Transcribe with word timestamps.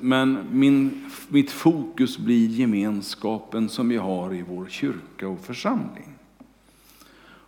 men 0.00 0.46
min, 0.52 1.10
mitt 1.28 1.50
fokus 1.50 2.18
blir 2.18 2.48
gemenskapen 2.48 3.68
som 3.68 3.88
vi 3.88 3.96
har 3.96 4.34
i 4.34 4.42
vår 4.42 4.66
kyrka 4.68 5.28
och 5.28 5.40
församling. 5.40 6.14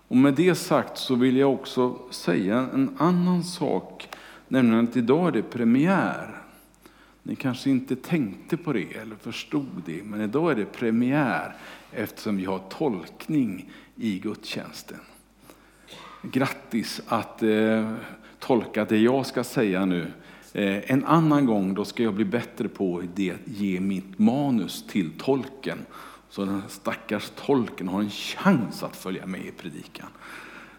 Och 0.09 0.17
med 0.17 0.35
det 0.35 0.55
sagt 0.55 0.99
så 0.99 1.15
vill 1.15 1.37
jag 1.37 1.55
också 1.55 1.99
säga 2.11 2.69
en 2.75 2.97
annan 2.99 3.45
sak, 3.45 4.09
nämligen 4.49 4.85
att 4.85 4.97
idag 4.97 5.29
är 5.29 5.33
det 5.33 5.43
premiär. 5.43 6.43
Ni 7.23 7.37
kanske 7.37 7.71
inte 7.71 7.97
tänkte 7.97 8.57
på 8.57 8.73
det 8.73 8.97
eller 8.97 9.17
förstod 9.17 9.83
det, 9.87 10.03
men 10.05 10.21
idag 10.21 10.51
är 10.51 10.55
det 10.55 10.65
premiär 10.65 11.57
eftersom 11.93 12.37
vi 12.37 12.45
har 12.45 12.59
tolkning 12.59 13.71
i 13.97 14.19
gudstjänsten. 14.19 15.01
Grattis 16.23 17.01
att 17.07 17.43
eh, 17.43 17.93
tolka 18.39 18.85
det 18.85 18.99
jag 18.99 19.27
ska 19.27 19.45
säga 19.45 19.85
nu. 19.85 20.07
Eh, 20.59 20.91
en 20.91 21.05
annan 21.05 21.47
gång 21.47 21.75
då 21.75 21.85
ska 21.85 22.03
jag 22.03 22.15
bli 22.15 22.25
bättre 22.25 22.69
på 22.69 22.99
att 22.99 23.19
ge 23.45 23.81
mitt 23.81 24.19
manus 24.19 24.87
till 24.87 25.11
tolken. 25.19 25.79
Så 26.31 26.45
den 26.45 26.63
stackars 26.69 27.31
tolken 27.37 27.89
har 27.89 28.01
en 28.01 28.11
chans 28.11 28.83
att 28.83 28.97
följa 28.97 29.27
med 29.27 29.47
i 29.47 29.51
predikan. 29.51 30.09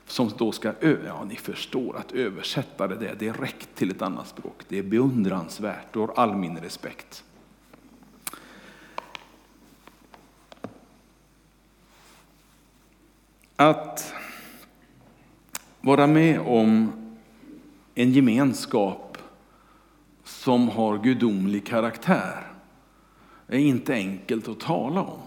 Som 0.07 0.31
då 0.37 0.51
ska, 0.51 0.73
ja 1.05 1.25
ni 1.29 1.35
förstår 1.35 1.97
att 1.97 2.11
översätta 2.11 2.87
det 2.87 2.95
där 2.95 3.15
direkt 3.15 3.75
till 3.75 3.91
ett 3.91 4.01
annat 4.01 4.27
språk. 4.27 4.63
Det 4.67 4.77
är 4.77 4.83
beundransvärt 4.83 5.95
och 5.95 6.07
har 6.07 6.23
all 6.23 6.35
min 6.35 6.57
respekt. 6.57 7.23
Att 13.55 14.13
vara 15.81 16.07
med 16.07 16.39
om 16.39 16.91
en 17.95 18.11
gemenskap 18.11 19.08
som 20.29 20.69
har 20.69 20.97
gudomlig 20.97 21.67
karaktär 21.67 22.47
är 23.47 23.59
inte 23.59 23.93
enkelt 23.93 24.47
att 24.47 24.59
tala 24.59 25.01
om. 25.01 25.19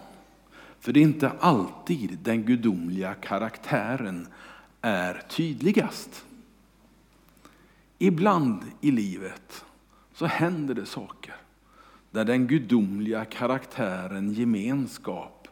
För 0.80 0.92
det 0.92 1.00
är 1.00 1.02
inte 1.02 1.30
alltid 1.40 2.18
den 2.22 2.42
gudomliga 2.42 3.14
karaktären 3.14 4.28
är 4.80 5.22
tydligast. 5.28 6.24
Ibland 7.98 8.62
i 8.80 8.90
livet 8.90 9.64
så 10.14 10.26
händer 10.26 10.74
det 10.74 10.86
saker 10.86 11.34
där 12.10 12.24
den 12.24 12.46
gudomliga 12.46 13.24
karaktären 13.24 14.32
gemenskap 14.32 15.48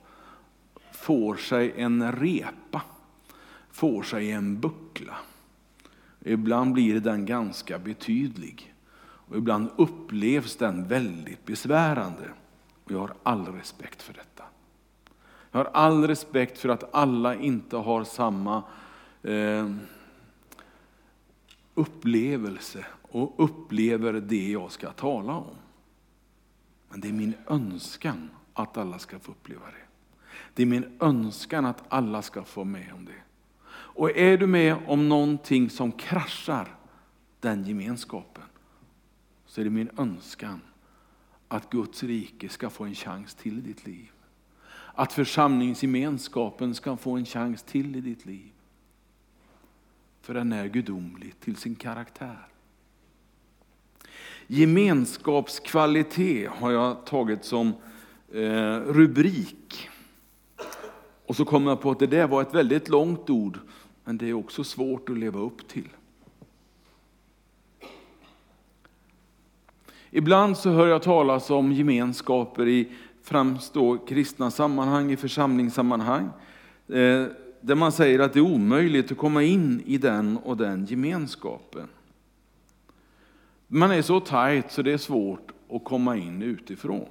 får 0.92 1.36
sig 1.36 1.72
en 1.76 2.12
repa, 2.12 2.82
får 3.70 4.02
sig 4.02 4.30
en 4.30 4.60
buckla. 4.60 5.16
Ibland 6.20 6.72
blir 6.72 7.00
den 7.00 7.26
ganska 7.26 7.78
betydlig 7.78 8.74
och 9.30 9.36
ibland 9.36 9.70
upplevs 9.76 10.56
den 10.56 10.88
väldigt 10.88 11.46
besvärande. 11.46 12.30
Och 12.84 12.92
jag 12.92 12.98
har 12.98 13.14
all 13.22 13.46
respekt 13.46 14.02
för 14.02 14.14
detta. 14.14 14.44
Jag 15.50 15.58
har 15.58 15.70
all 15.72 16.06
respekt 16.06 16.58
för 16.58 16.68
att 16.68 16.94
alla 16.94 17.34
inte 17.34 17.76
har 17.76 18.04
samma 18.04 18.62
eh, 19.22 19.70
upplevelse 21.74 22.86
och 23.02 23.34
upplever 23.36 24.12
det 24.12 24.50
jag 24.50 24.72
ska 24.72 24.90
tala 24.90 25.32
om. 25.32 25.56
Men 26.88 27.00
det 27.00 27.08
är 27.08 27.12
min 27.12 27.34
önskan 27.46 28.30
att 28.54 28.76
alla 28.76 28.98
ska 28.98 29.18
få 29.18 29.30
uppleva 29.30 29.66
det. 29.66 29.86
Det 30.54 30.62
är 30.62 30.66
min 30.66 30.96
önskan 31.00 31.66
att 31.66 31.82
alla 31.88 32.22
ska 32.22 32.44
få 32.44 32.64
med 32.64 32.92
om 32.94 33.04
det. 33.04 33.22
Och 33.72 34.10
är 34.16 34.38
du 34.38 34.46
med 34.46 34.76
om 34.86 35.08
någonting 35.08 35.70
som 35.70 35.92
kraschar 35.92 36.76
den 37.40 37.64
gemenskapen, 37.64 38.44
så 39.50 39.60
är 39.60 39.64
det 39.64 39.70
min 39.70 39.90
önskan 39.96 40.60
att 41.48 41.70
Guds 41.70 42.02
rike 42.02 42.48
ska 42.48 42.70
få 42.70 42.84
en 42.84 42.94
chans 42.94 43.34
till 43.34 43.58
i 43.58 43.60
ditt 43.60 43.86
liv. 43.86 44.10
Att 44.94 45.12
församlingsgemenskapen 45.12 46.74
ska 46.74 46.96
få 46.96 47.16
en 47.16 47.24
chans 47.24 47.62
till 47.62 47.96
i 47.96 48.00
ditt 48.00 48.26
liv. 48.26 48.52
För 50.20 50.34
den 50.34 50.52
är 50.52 50.66
gudomlig 50.66 51.40
till 51.40 51.56
sin 51.56 51.74
karaktär. 51.74 52.48
Gemenskapskvalitet 54.46 56.50
har 56.50 56.70
jag 56.70 57.06
tagit 57.06 57.44
som 57.44 57.72
eh, 58.32 58.76
rubrik. 58.76 59.88
Och 61.26 61.36
så 61.36 61.44
kommer 61.44 61.70
jag 61.70 61.80
på 61.80 61.90
att 61.90 61.98
det 61.98 62.06
där 62.06 62.26
var 62.26 62.42
ett 62.42 62.54
väldigt 62.54 62.88
långt 62.88 63.30
ord, 63.30 63.58
men 64.04 64.18
det 64.18 64.28
är 64.28 64.34
också 64.34 64.64
svårt 64.64 65.08
att 65.08 65.18
leva 65.18 65.40
upp 65.40 65.68
till. 65.68 65.88
Ibland 70.10 70.56
så 70.56 70.70
hör 70.70 70.86
jag 70.86 71.02
talas 71.02 71.50
om 71.50 71.72
gemenskaper 71.72 72.68
i 72.68 72.88
främst 73.22 73.74
då 73.74 73.98
kristna 73.98 74.50
sammanhang, 74.50 75.12
i 75.12 75.16
församlingssammanhang, 75.16 76.24
eh, 76.88 77.26
där 77.60 77.74
man 77.74 77.92
säger 77.92 78.18
att 78.18 78.32
det 78.32 78.38
är 78.38 78.54
omöjligt 78.54 79.12
att 79.12 79.18
komma 79.18 79.42
in 79.42 79.82
i 79.86 79.98
den 79.98 80.36
och 80.36 80.56
den 80.56 80.86
gemenskapen. 80.86 81.88
Man 83.66 83.90
är 83.90 84.02
så 84.02 84.20
tajt 84.20 84.72
så 84.72 84.82
det 84.82 84.92
är 84.92 84.98
svårt 84.98 85.52
att 85.70 85.84
komma 85.84 86.16
in 86.16 86.42
utifrån. 86.42 87.08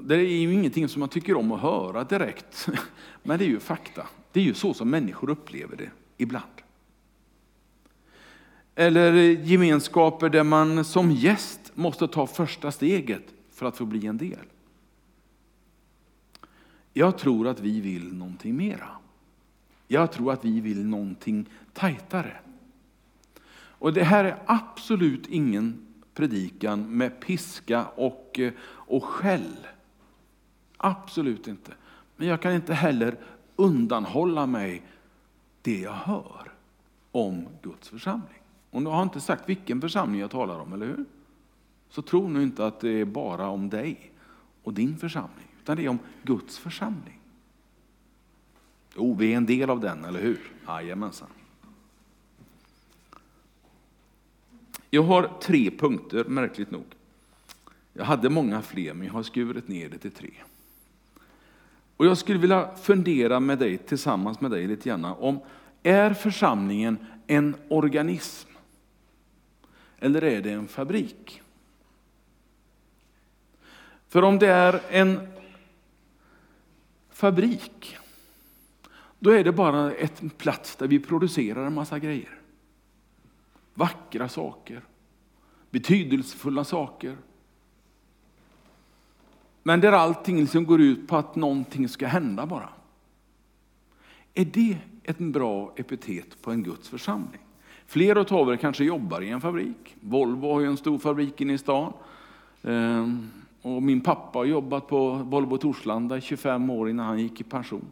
Det 0.00 0.14
är 0.14 0.20
ju 0.20 0.52
ingenting 0.52 0.88
som 0.88 1.00
man 1.00 1.08
tycker 1.08 1.36
om 1.36 1.52
att 1.52 1.60
höra 1.60 2.04
direkt, 2.04 2.68
men 3.22 3.38
det 3.38 3.44
är 3.44 3.48
ju 3.48 3.60
fakta. 3.60 4.06
Det 4.32 4.40
är 4.40 4.44
ju 4.44 4.54
så 4.54 4.74
som 4.74 4.90
människor 4.90 5.30
upplever 5.30 5.76
det 5.76 5.90
ibland. 6.16 6.44
Eller 8.80 9.12
gemenskaper 9.44 10.28
där 10.28 10.44
man 10.44 10.84
som 10.84 11.10
gäst 11.10 11.72
måste 11.74 12.08
ta 12.08 12.26
första 12.26 12.72
steget 12.72 13.22
för 13.50 13.66
att 13.66 13.76
få 13.76 13.84
bli 13.84 14.06
en 14.06 14.18
del. 14.18 14.46
Jag 16.92 17.18
tror 17.18 17.48
att 17.48 17.60
vi 17.60 17.80
vill 17.80 18.14
någonting 18.14 18.56
mera. 18.56 18.88
Jag 19.88 20.12
tror 20.12 20.32
att 20.32 20.44
vi 20.44 20.60
vill 20.60 20.86
någonting 20.86 21.46
tajtare. 21.72 22.36
Och 23.54 23.92
det 23.92 24.04
här 24.04 24.24
är 24.24 24.42
absolut 24.46 25.26
ingen 25.26 25.86
predikan 26.14 26.96
med 26.96 27.20
piska 27.20 27.86
och, 27.86 28.38
eh, 28.38 28.52
och 28.62 29.04
skäll. 29.04 29.66
Absolut 30.76 31.48
inte. 31.48 31.72
Men 32.16 32.28
jag 32.28 32.42
kan 32.42 32.52
inte 32.52 32.74
heller 32.74 33.16
undanhålla 33.56 34.46
mig 34.46 34.82
det 35.62 35.80
jag 35.80 35.92
hör 35.92 36.52
om 37.12 37.46
Guds 37.62 37.88
församling. 37.88 38.37
Och 38.70 38.82
nu 38.82 38.90
har 38.90 38.96
jag 38.96 39.06
inte 39.06 39.20
sagt 39.20 39.48
vilken 39.48 39.80
församling 39.80 40.20
jag 40.20 40.30
talar 40.30 40.58
om, 40.58 40.72
eller 40.72 40.86
hur? 40.86 41.04
Så 41.90 42.02
tro 42.02 42.28
nu 42.28 42.42
inte 42.42 42.66
att 42.66 42.80
det 42.80 42.90
är 42.90 43.04
bara 43.04 43.48
om 43.48 43.68
dig 43.68 44.12
och 44.62 44.74
din 44.74 44.96
församling, 44.96 45.46
utan 45.62 45.76
det 45.76 45.84
är 45.84 45.88
om 45.88 45.98
Guds 46.22 46.58
församling. 46.58 47.20
Jo, 48.96 49.14
vi 49.14 49.32
är 49.32 49.36
en 49.36 49.46
del 49.46 49.70
av 49.70 49.80
den, 49.80 50.04
eller 50.04 50.20
hur? 50.20 50.52
Jajamensan. 50.66 51.28
Jag 54.90 55.02
har 55.02 55.30
tre 55.42 55.70
punkter, 55.70 56.24
märkligt 56.24 56.70
nog. 56.70 56.84
Jag 57.92 58.04
hade 58.04 58.30
många 58.30 58.62
fler, 58.62 58.94
men 58.94 59.06
jag 59.06 59.14
har 59.14 59.22
skurit 59.22 59.68
ner 59.68 59.88
det 59.88 59.98
till 59.98 60.10
tre. 60.10 60.30
Och 61.96 62.06
Jag 62.06 62.18
skulle 62.18 62.38
vilja 62.38 62.74
fundera 62.76 63.40
med 63.40 63.58
dig, 63.58 63.78
tillsammans 63.78 64.40
med 64.40 64.50
dig 64.50 64.66
lite 64.66 64.88
grann 64.88 65.04
om, 65.04 65.38
är 65.82 66.14
församlingen 66.14 66.98
en 67.26 67.56
organism? 67.68 68.47
Eller 69.98 70.24
är 70.24 70.42
det 70.42 70.52
en 70.52 70.68
fabrik? 70.68 71.42
För 74.08 74.22
om 74.22 74.38
det 74.38 74.48
är 74.48 74.82
en 74.90 75.28
fabrik, 77.10 77.96
då 79.18 79.30
är 79.30 79.44
det 79.44 79.52
bara 79.52 79.94
en 79.94 80.30
plats 80.30 80.76
där 80.76 80.88
vi 80.88 80.98
producerar 80.98 81.66
en 81.66 81.74
massa 81.74 81.98
grejer. 81.98 82.40
Vackra 83.74 84.28
saker, 84.28 84.84
betydelsefulla 85.70 86.64
saker. 86.64 87.16
Men 89.62 89.80
där 89.80 89.92
allting 89.92 90.40
liksom 90.40 90.64
går 90.64 90.80
ut 90.80 91.08
på 91.08 91.16
att 91.16 91.36
någonting 91.36 91.88
ska 91.88 92.06
hända 92.06 92.46
bara. 92.46 92.68
Är 94.34 94.44
det 94.44 94.78
ett 95.02 95.18
bra 95.18 95.72
epitet 95.76 96.42
på 96.42 96.50
en 96.50 96.62
Guds 96.62 96.88
församling? 96.88 97.40
Fler 97.88 98.18
av 98.20 98.50
er 98.52 98.56
kanske 98.60 98.84
jobbar 98.84 99.22
i 99.24 99.30
en 99.32 99.40
fabrik. 99.40 99.94
Volvo 100.00 100.52
har 100.52 100.60
ju 100.60 100.66
en 100.66 100.76
stor 100.76 100.98
fabrik 100.98 101.40
inne 101.40 101.54
i 101.54 101.58
stan. 101.58 101.92
Ehm, 102.62 103.30
och 103.62 103.82
min 103.82 104.00
pappa 104.00 104.38
har 104.38 104.44
jobbat 104.44 104.88
på 104.88 105.14
Volvo 105.14 105.56
Torslanda 105.58 106.18
i 106.18 106.20
25 106.20 106.70
år 106.70 106.90
innan 106.90 107.06
han 107.06 107.18
gick 107.18 107.40
i 107.40 107.44
pension. 107.44 107.84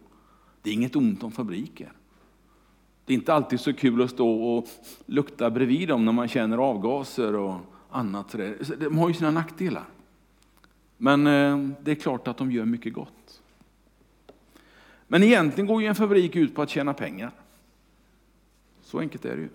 Det 0.63 0.71
är 0.71 0.75
inget 0.75 0.97
ont 0.97 1.23
om 1.23 1.33
fabriker. 1.33 1.93
Det 3.05 3.13
är 3.13 3.15
inte 3.15 3.35
alltid 3.35 3.61
så 3.61 3.73
kul 3.73 4.03
att 4.03 4.11
stå 4.11 4.29
och 4.29 4.69
lukta 5.07 5.51
bredvid 5.51 5.89
dem 5.89 6.05
när 6.05 6.13
man 6.13 6.29
känner 6.29 6.59
avgaser 6.59 7.35
och 7.35 7.57
annat. 7.91 8.35
De 8.79 8.99
har 8.99 9.09
ju 9.09 9.15
sina 9.15 9.31
nackdelar. 9.31 9.85
Men 10.97 11.27
ehm, 11.27 11.75
det 11.83 11.91
är 11.91 11.95
klart 11.95 12.29
att 12.29 12.37
de 12.37 12.53
gör 12.53 12.65
mycket 12.65 12.93
gott. 12.93 13.43
Men 15.09 15.23
egentligen 15.23 15.67
går 15.67 15.83
ju 15.83 15.89
en 15.89 15.95
fabrik 15.95 16.37
ut 16.37 16.55
på 16.55 16.63
att 16.63 16.71
tjäna 16.71 16.95
pengar. 16.95 17.31
Så 18.83 18.99
enkelt 18.99 19.25
är 19.25 19.37
det 19.37 19.43
ju. 19.43 19.49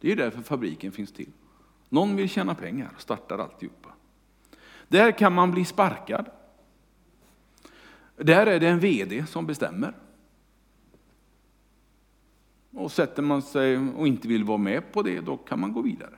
Det 0.00 0.12
är 0.12 0.16
därför 0.16 0.42
fabriken 0.42 0.92
finns 0.92 1.12
till. 1.12 1.32
Någon 1.88 2.16
vill 2.16 2.28
tjäna 2.28 2.54
pengar 2.54 2.90
och 2.94 3.00
startar 3.00 3.38
alltihopa. 3.38 3.88
Där 4.88 5.18
kan 5.18 5.32
man 5.32 5.50
bli 5.50 5.64
sparkad. 5.64 6.26
Där 8.16 8.46
är 8.46 8.60
det 8.60 8.68
en 8.68 8.80
VD 8.80 9.26
som 9.26 9.46
bestämmer. 9.46 9.94
Och 12.70 12.92
sätter 12.92 13.22
man 13.22 13.42
sig 13.42 13.78
och 13.78 14.06
inte 14.06 14.28
vill 14.28 14.44
vara 14.44 14.58
med 14.58 14.92
på 14.92 15.02
det, 15.02 15.20
då 15.20 15.36
kan 15.36 15.60
man 15.60 15.72
gå 15.72 15.82
vidare. 15.82 16.14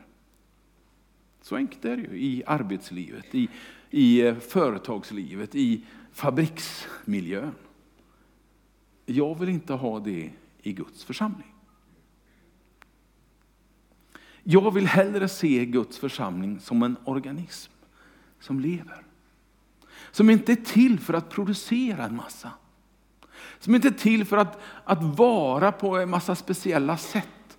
Så 1.42 1.56
enkelt 1.56 1.84
är 1.84 1.96
det 1.96 2.02
ju 2.02 2.20
i 2.20 2.42
arbetslivet, 2.46 3.34
i, 3.34 3.48
i 3.90 4.20
eh, 4.20 4.36
företagslivet, 4.36 5.54
i 5.54 5.84
fabriksmiljön. 6.12 7.54
Jag 9.06 9.38
vill 9.38 9.48
inte 9.48 9.72
ha 9.72 10.00
det 10.00 10.30
i 10.62 10.72
Guds 10.72 11.04
församling. 11.04 11.54
Jag 14.42 14.74
vill 14.74 14.86
hellre 14.86 15.28
se 15.28 15.66
Guds 15.66 15.98
församling 15.98 16.60
som 16.60 16.82
en 16.82 16.96
organism 17.04 17.72
som 18.40 18.60
lever. 18.60 19.02
Som 20.10 20.30
inte 20.30 20.52
är 20.52 20.56
till 20.56 21.00
för 21.00 21.14
att 21.14 21.30
producera 21.30 22.04
en 22.04 22.16
massa. 22.16 22.52
Som 23.58 23.74
inte 23.74 23.88
är 23.88 23.92
till 23.92 24.24
för 24.24 24.36
att, 24.36 24.60
att 24.84 25.02
vara 25.02 25.72
på 25.72 25.98
en 25.98 26.10
massa 26.10 26.34
speciella 26.34 26.96
sätt. 26.96 27.58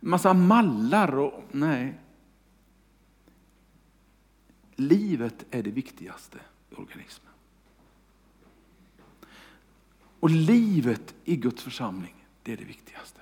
En 0.00 0.10
massa 0.10 0.34
mallar 0.34 1.18
och 1.18 1.44
nej. 1.50 1.98
Livet 4.76 5.44
är 5.50 5.62
det 5.62 5.70
viktigaste 5.70 6.38
i 6.70 6.74
organismen. 6.74 7.32
Och 10.20 10.30
livet 10.30 11.14
i 11.24 11.36
Guds 11.36 11.62
församling, 11.62 12.26
det 12.42 12.52
är 12.52 12.56
det 12.56 12.64
viktigaste. 12.64 13.20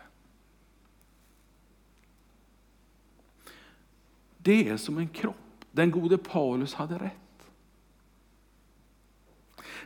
Det 4.42 4.68
är 4.68 4.76
som 4.76 4.98
en 4.98 5.08
kropp. 5.08 5.36
Den 5.72 5.90
gode 5.90 6.18
Paulus 6.18 6.74
hade 6.74 6.94
rätt. 6.94 7.12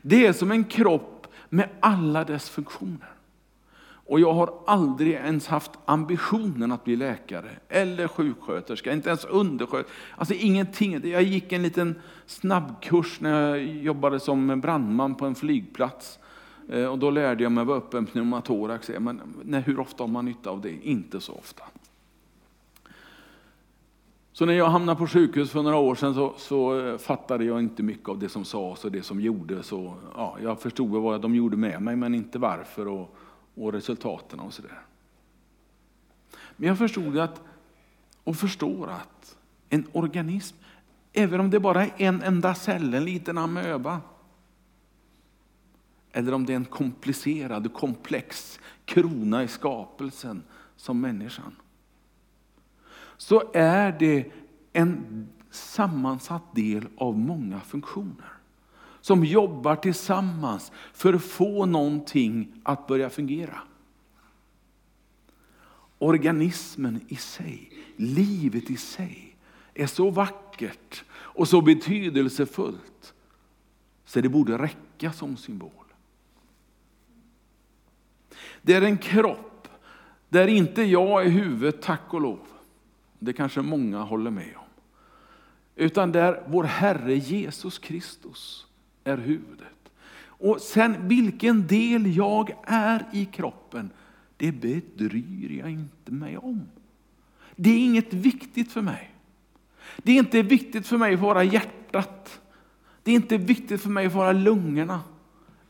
Det 0.03 0.27
är 0.27 0.33
som 0.33 0.51
en 0.51 0.65
kropp 0.65 1.27
med 1.49 1.69
alla 1.81 2.25
dess 2.25 2.51
funktioner. 2.51 3.09
Och 4.07 4.21
jag 4.21 4.35
har 4.35 4.55
aldrig 4.67 5.13
ens 5.13 5.47
haft 5.47 5.71
ambitionen 5.85 6.73
att 6.73 6.85
bli 6.85 6.97
läkare 6.97 7.51
eller 7.69 8.09
sjuksköterska, 8.09 8.93
inte 8.93 9.09
ens 9.09 9.25
undersköterska. 9.25 9.93
Alltså 10.17 10.35
ingenting. 10.35 11.11
Jag 11.11 11.23
gick 11.23 11.53
en 11.53 11.63
liten 11.63 12.01
snabbkurs 12.27 13.21
när 13.21 13.49
jag 13.49 13.67
jobbade 13.67 14.21
som 14.21 14.61
brandman 14.61 15.15
på 15.15 15.27
en 15.27 15.35
flygplats. 15.35 16.19
Eh, 16.69 16.85
och 16.85 16.99
då 16.99 17.11
lärde 17.11 17.43
jag 17.43 17.53
mig 17.53 17.65
vad 17.65 17.77
öppen 17.77 18.07
pneumatorax 18.07 18.91
är. 18.91 19.01
Men 19.01 19.21
nej, 19.43 19.61
hur 19.61 19.81
ofta 19.81 20.03
har 20.03 20.09
man 20.09 20.25
nytta 20.25 20.51
av 20.51 20.61
det? 20.61 20.87
Inte 20.87 21.21
så 21.21 21.33
ofta. 21.33 21.65
Så 24.35 24.47
när 24.47 24.53
jag 24.53 24.69
hamnade 24.69 24.99
på 24.99 25.07
sjukhus 25.07 25.51
för 25.51 25.63
några 25.63 25.77
år 25.77 25.95
sedan 25.95 26.15
så, 26.15 26.35
så 26.39 26.81
eh, 26.81 26.99
fattade 26.99 27.45
jag 27.45 27.61
inte 27.61 27.83
mycket 27.83 28.09
av 28.09 28.19
det 28.19 28.29
som 28.29 28.45
sades 28.45 28.85
och 28.85 28.93
det 28.93 29.03
som 29.03 29.21
gjordes. 29.21 29.73
Och, 29.73 29.93
ja, 30.17 30.37
jag 30.43 30.61
förstod 30.61 30.91
vad 30.91 31.21
de 31.21 31.35
gjorde 31.35 31.57
med 31.57 31.83
mig, 31.83 31.97
men 31.97 32.15
inte 32.15 32.39
varför 32.39 32.89
och, 32.89 33.17
och 33.55 33.73
resultaten 33.73 34.41
och 34.41 34.53
sådär. 34.53 34.79
Men 36.57 36.69
jag 36.69 36.79
förstod 36.79 37.19
att, 37.19 37.43
och 38.25 38.37
förstår 38.37 38.91
att 38.91 39.37
en 39.69 39.87
organism, 39.93 40.57
även 41.13 41.41
om 41.41 41.51
det 41.51 41.61
bara 41.61 41.85
är 41.85 41.93
en 41.97 42.23
enda 42.23 42.55
cell, 42.55 42.95
en 42.95 43.05
liten 43.05 43.39
amöba, 43.39 44.01
eller 46.13 46.35
om 46.35 46.47
det 46.47 46.53
är 46.53 46.57
en 46.57 46.65
komplicerad, 46.65 47.75
komplex 47.75 48.61
krona 48.85 49.43
i 49.43 49.49
skapelsen 49.49 50.43
som 50.77 51.01
människan, 51.01 51.57
så 53.25 53.43
är 53.53 53.93
det 53.93 54.33
en 54.73 55.29
sammansatt 55.51 56.55
del 56.55 56.87
av 56.97 57.19
många 57.19 57.61
funktioner 57.61 58.33
som 59.01 59.25
jobbar 59.25 59.77
tillsammans 59.77 60.73
för 60.93 61.15
att 61.15 61.25
få 61.25 61.67
någonting 61.67 62.61
att 62.63 62.87
börja 62.87 63.11
fungera. 63.11 63.59
Organismen 65.99 67.01
i 67.09 67.17
sig, 67.17 67.71
livet 67.97 68.71
i 68.71 68.77
sig, 68.77 69.37
är 69.75 69.87
så 69.87 70.11
vackert 70.11 71.05
och 71.15 71.49
så 71.49 71.61
betydelsefullt 71.61 73.15
så 74.05 74.21
det 74.21 74.29
borde 74.29 74.59
räcka 74.59 75.13
som 75.13 75.37
symbol. 75.37 75.71
Det 78.63 78.75
är 78.75 78.83
en 78.83 78.99
kropp 78.99 79.69
där 80.29 80.47
inte 80.47 80.83
jag 80.83 81.25
är 81.25 81.31
huvudet, 81.31 81.83
tack 81.83 82.15
och 82.15 82.21
lov. 82.21 82.54
Det 83.25 83.33
kanske 83.33 83.63
många 83.63 84.03
håller 84.03 84.31
med 84.31 84.57
om. 84.57 84.65
Utan 85.77 86.13
där 86.13 86.43
vår 86.47 86.65
Herre 86.65 87.15
Jesus 87.15 87.79
Kristus 87.79 88.67
är 89.05 89.17
huvudet. 89.17 89.69
Och 90.23 90.61
sen 90.61 91.09
vilken 91.09 91.67
del 91.67 92.17
jag 92.17 92.55
är 92.65 93.05
i 93.13 93.25
kroppen, 93.25 93.91
det 94.37 94.53
bedryr 94.53 95.59
jag 95.59 95.71
inte 95.71 96.13
mig 96.13 96.39
om. 96.39 96.69
Det 97.57 97.71
är 97.71 97.79
inget 97.79 98.13
viktigt 98.13 98.73
för 98.73 98.83
mig. 98.83 99.11
Det 99.97 100.13
är 100.13 100.19
inte 100.19 100.43
viktigt 100.43 100.87
för 100.87 100.99
mig 100.99 101.15
att 101.15 101.21
vara 101.21 101.45
hjärtat. 101.45 102.41
Det 103.03 103.11
är 103.11 103.15
inte 103.15 103.37
viktigt 103.37 103.81
för 103.81 103.91
mig 103.91 104.07
att 104.07 104.15
vara 104.15 104.33
lungorna, 104.33 105.01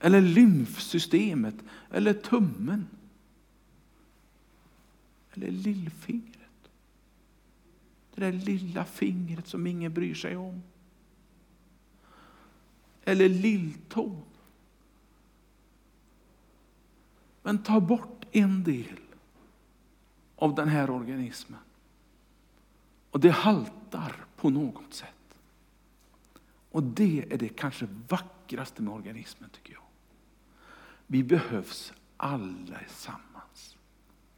eller 0.01 0.21
lymfsystemet, 0.21 1.55
eller 1.91 2.13
tummen. 2.13 2.87
Eller 5.35 5.51
lillfingret. 5.51 6.44
Det 8.15 8.21
där 8.21 8.33
lilla 8.33 8.85
fingret 8.85 9.47
som 9.47 9.67
ingen 9.67 9.93
bryr 9.93 10.15
sig 10.15 10.37
om. 10.37 10.63
Eller 13.05 13.29
lilltån. 13.29 14.23
Men 17.43 17.63
ta 17.63 17.81
bort 17.81 18.25
en 18.33 18.65
del 18.65 18.99
av 20.37 20.55
den 20.55 20.69
här 20.69 20.91
organismen. 20.91 21.61
Och 23.11 23.21
det 23.21 23.31
haltar 23.31 24.25
på 24.37 24.51
något 24.51 24.95
sätt. 24.95 25.09
Och 26.71 26.83
det 26.83 27.33
är 27.33 27.39
det 27.39 27.49
kanske 27.49 27.89
vackraste 28.09 28.83
med 28.83 28.95
organismen 28.95 29.51
tycker 29.51 29.73
jag. 29.73 29.83
Vi 31.07 31.23
behövs 31.23 31.93
allesammans. 32.17 33.77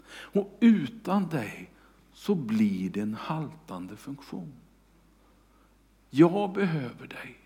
Och 0.09 0.57
utan 0.61 1.29
dig 1.29 1.71
så 2.17 2.35
blir 2.35 2.91
det 2.91 3.01
en 3.01 3.15
haltande 3.15 3.97
funktion. 3.97 4.53
Jag 6.11 6.53
behöver 6.53 7.07
dig. 7.07 7.39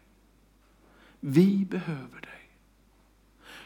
Vi 1.21 1.65
behöver 1.65 2.21
dig. 2.21 2.51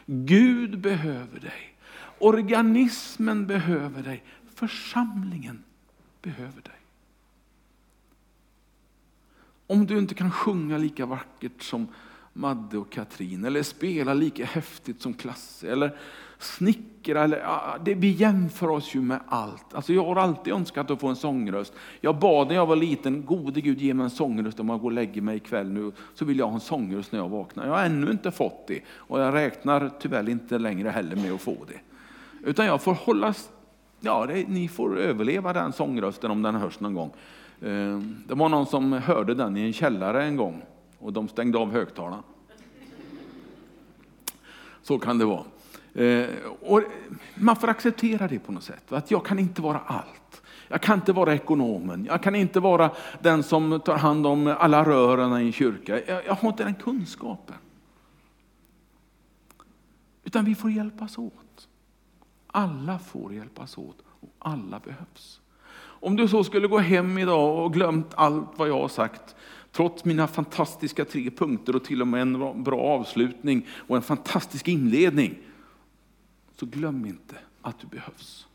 Gud 0.05 0.79
behöver 0.79 1.39
dig. 1.39 1.77
Organismen 2.19 3.47
behöver 3.47 4.03
dig. 4.03 4.23
Församlingen 4.55 5.63
behöver 6.21 6.61
dig. 6.61 6.81
Om 9.67 9.85
du 9.85 9.97
inte 9.99 10.15
kan 10.15 10.31
sjunga 10.31 10.77
lika 10.77 11.05
vackert 11.05 11.63
som 11.63 11.87
Madde 12.37 12.77
och 12.77 12.91
Katrin, 12.91 13.45
eller 13.45 13.63
spela 13.63 14.13
lika 14.13 14.45
häftigt 14.45 15.01
som 15.01 15.13
Klasse, 15.13 15.71
eller 15.71 15.95
snickra. 16.39 17.23
Eller, 17.23 17.43
det, 17.85 17.93
vi 17.93 18.09
jämför 18.09 18.69
oss 18.69 18.95
ju 18.95 19.01
med 19.01 19.19
allt. 19.27 19.73
Alltså 19.73 19.93
jag 19.93 20.05
har 20.05 20.15
alltid 20.15 20.53
önskat 20.53 20.91
att 20.91 20.99
få 20.99 21.07
en 21.07 21.15
sångröst. 21.15 21.73
Jag 22.01 22.19
bad 22.19 22.47
när 22.47 22.55
jag 22.55 22.65
var 22.65 22.75
liten, 22.75 23.25
gode 23.25 23.61
Gud 23.61 23.81
ge 23.81 23.93
mig 23.93 24.03
en 24.03 24.09
sångröst 24.09 24.59
om 24.59 24.69
jag 24.69 24.79
går 24.79 24.87
och 24.87 24.91
lägger 24.91 25.21
mig 25.21 25.37
ikväll 25.37 25.69
nu, 25.69 25.91
så 26.13 26.25
vill 26.25 26.39
jag 26.39 26.47
ha 26.47 26.53
en 26.53 26.59
sångröst 26.59 27.11
när 27.11 27.19
jag 27.19 27.29
vaknar. 27.29 27.65
Jag 27.65 27.73
har 27.73 27.83
ännu 27.83 28.11
inte 28.11 28.31
fått 28.31 28.67
det 28.67 28.81
och 28.89 29.19
jag 29.19 29.33
räknar 29.33 29.91
tyvärr 29.99 30.29
inte 30.29 30.57
längre 30.57 30.89
heller 30.89 31.15
med 31.15 31.31
att 31.31 31.41
få 31.41 31.55
det. 31.67 31.79
Utan 32.49 32.65
jag 32.65 32.81
får 32.81 32.93
hålla, 32.93 33.33
ja 33.99 34.25
det, 34.25 34.47
ni 34.47 34.67
får 34.67 34.99
överleva 34.99 35.53
den 35.53 35.73
sångrösten 35.73 36.31
om 36.31 36.41
den 36.41 36.55
hörs 36.55 36.79
någon 36.79 36.93
gång. 36.93 37.11
Eh, 37.61 37.99
det 38.27 38.33
var 38.35 38.49
någon 38.49 38.65
som 38.65 38.93
hörde 38.93 39.33
den 39.33 39.57
i 39.57 39.61
en 39.61 39.73
källare 39.73 40.23
en 40.23 40.35
gång 40.35 40.63
och 41.05 41.13
de 41.13 41.27
stängde 41.27 41.57
av 41.57 41.71
högtalarna. 41.71 42.23
Så 44.81 44.99
kan 44.99 45.17
det 45.17 45.25
vara. 45.25 45.43
Eh, 45.93 46.29
och 46.61 46.81
man 47.35 47.55
får 47.55 47.67
acceptera 47.67 48.27
det 48.27 48.39
på 48.39 48.51
något 48.51 48.63
sätt. 48.63 48.91
Att 48.91 49.11
jag 49.11 49.25
kan 49.25 49.39
inte 49.39 49.61
vara 49.61 49.79
allt. 49.79 50.41
Jag 50.67 50.81
kan 50.81 50.99
inte 50.99 51.13
vara 51.13 51.33
ekonomen. 51.33 52.05
Jag 52.05 52.23
kan 52.23 52.35
inte 52.35 52.59
vara 52.59 52.91
den 53.21 53.43
som 53.43 53.79
tar 53.79 53.97
hand 53.97 54.27
om 54.27 54.55
alla 54.59 54.85
rören 54.85 55.41
i 55.41 55.45
en 55.45 55.51
kyrka. 55.51 56.01
Jag, 56.07 56.25
jag 56.25 56.35
har 56.35 56.49
inte 56.49 56.63
den 56.63 56.75
kunskapen. 56.75 57.55
Utan 60.23 60.45
vi 60.45 60.55
får 60.55 60.71
hjälpas 60.71 61.17
åt. 61.17 61.67
Alla 62.47 62.99
får 62.99 63.33
hjälpas 63.33 63.77
åt 63.77 63.97
och 64.19 64.29
alla 64.39 64.79
behövs. 64.79 65.41
Om 65.77 66.15
du 66.15 66.27
så 66.27 66.43
skulle 66.43 66.67
gå 66.67 66.77
hem 66.77 67.17
idag 67.17 67.65
och 67.65 67.73
glömt 67.73 68.13
allt 68.15 68.49
vad 68.55 68.69
jag 68.69 68.81
har 68.81 68.87
sagt, 68.87 69.35
trots 69.75 70.05
mina 70.05 70.27
fantastiska 70.27 71.05
tre 71.05 71.31
punkter 71.31 71.75
och 71.75 71.83
till 71.83 72.01
och 72.01 72.07
med 72.07 72.21
en 72.21 72.63
bra 72.63 72.81
avslutning 72.81 73.67
och 73.69 73.95
en 73.95 74.01
fantastisk 74.01 74.67
inledning, 74.67 75.37
så 76.55 76.65
glöm 76.65 77.05
inte 77.05 77.37
att 77.61 77.79
du 77.79 77.87
behövs. 77.87 78.47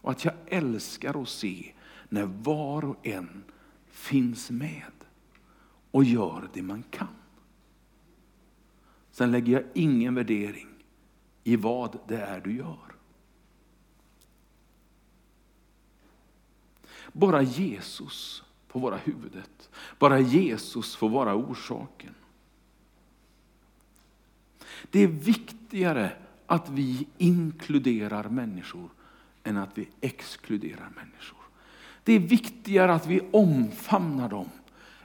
Och 0.00 0.10
att 0.10 0.24
jag 0.24 0.34
älskar 0.46 1.22
att 1.22 1.28
se 1.28 1.72
när 2.08 2.26
var 2.26 2.84
och 2.84 3.06
en 3.06 3.44
finns 3.90 4.50
med 4.50 4.92
och 5.90 6.04
gör 6.04 6.48
det 6.52 6.62
man 6.62 6.82
kan. 6.90 7.08
Sen 9.10 9.30
lägger 9.30 9.52
jag 9.52 9.64
ingen 9.74 10.14
värdering 10.14 10.68
i 11.44 11.56
vad 11.56 11.98
det 12.08 12.16
är 12.16 12.40
du 12.40 12.56
gör. 12.56 12.94
Bara 17.12 17.42
Jesus 17.42 18.43
får 18.74 18.80
vara 18.80 18.96
huvudet. 18.96 19.70
Bara 19.98 20.18
Jesus 20.20 20.96
får 20.96 21.08
vara 21.08 21.34
orsaken. 21.34 22.14
Det 24.90 25.00
är 25.00 25.06
viktigare 25.06 26.12
att 26.46 26.68
vi 26.68 27.06
inkluderar 27.18 28.28
människor 28.28 28.88
än 29.44 29.56
att 29.56 29.78
vi 29.78 29.88
exkluderar 30.00 30.90
människor. 30.96 31.38
Det 32.04 32.12
är 32.12 32.18
viktigare 32.18 32.94
att 32.94 33.06
vi 33.06 33.20
omfamnar 33.32 34.28
dem 34.28 34.48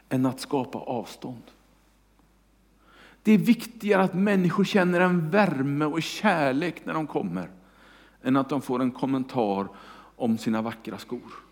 än 0.10 0.26
att 0.26 0.40
skapa 0.40 0.78
avstånd. 0.78 1.44
Det 3.24 3.32
är 3.32 3.38
viktigare 3.38 4.04
att 4.04 4.14
människor 4.14 4.64
känner 4.64 5.02
en 5.02 5.30
värme 5.30 5.86
och 5.86 6.04
kärlek 6.04 6.86
när 6.86 6.94
de 6.94 7.08
kommer 7.08 7.50
än 8.24 8.36
att 8.36 8.50
de 8.50 8.62
får 8.62 8.82
en 8.82 8.92
kommentar 8.92 9.68
om 10.16 10.38
sina 10.38 10.62
vackra 10.62 10.98
skor. 10.98 11.49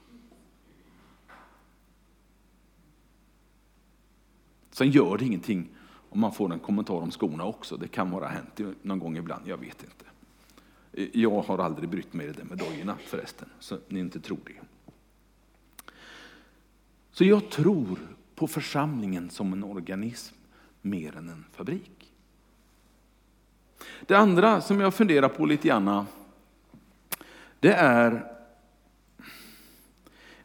Sen 4.78 4.92
gör 4.92 5.18
det 5.18 5.26
ingenting 5.26 5.70
om 6.10 6.20
man 6.20 6.34
får 6.34 6.54
en 6.54 6.60
kommentar 6.60 6.94
om 6.94 7.12
skorna 7.12 7.44
också. 7.44 7.78
Det 7.78 7.88
kan 7.88 8.12
vara 8.12 8.28
hänt 8.28 8.60
någon 8.82 9.00
gång 9.00 9.18
ibland, 9.18 9.48
jag 9.48 9.58
vet 9.58 9.84
inte. 9.84 10.06
Jag 11.18 11.42
har 11.42 11.58
aldrig 11.58 11.90
brytt 11.90 12.14
mig 12.14 12.28
i 12.28 12.32
det 12.32 12.44
med 12.44 12.58
dojorna 12.58 12.98
förresten, 13.06 13.50
så 13.60 13.78
ni 13.88 14.00
inte 14.00 14.20
tror 14.20 14.38
det. 14.46 14.54
Så 17.12 17.24
jag 17.24 17.50
tror 17.50 18.00
på 18.36 18.48
församlingen 18.48 19.30
som 19.30 19.54
en 19.54 19.64
organism 19.64 20.36
mer 20.82 21.18
än 21.18 21.30
en 21.30 21.46
fabrik. 21.54 22.14
Det 24.06 24.16
andra 24.16 24.62
som 24.62 24.80
jag 24.80 24.94
funderar 24.94 25.30
på 25.30 25.46
lite 25.46 25.68
grann, 25.68 26.06
det 27.60 27.74
är 27.74 28.32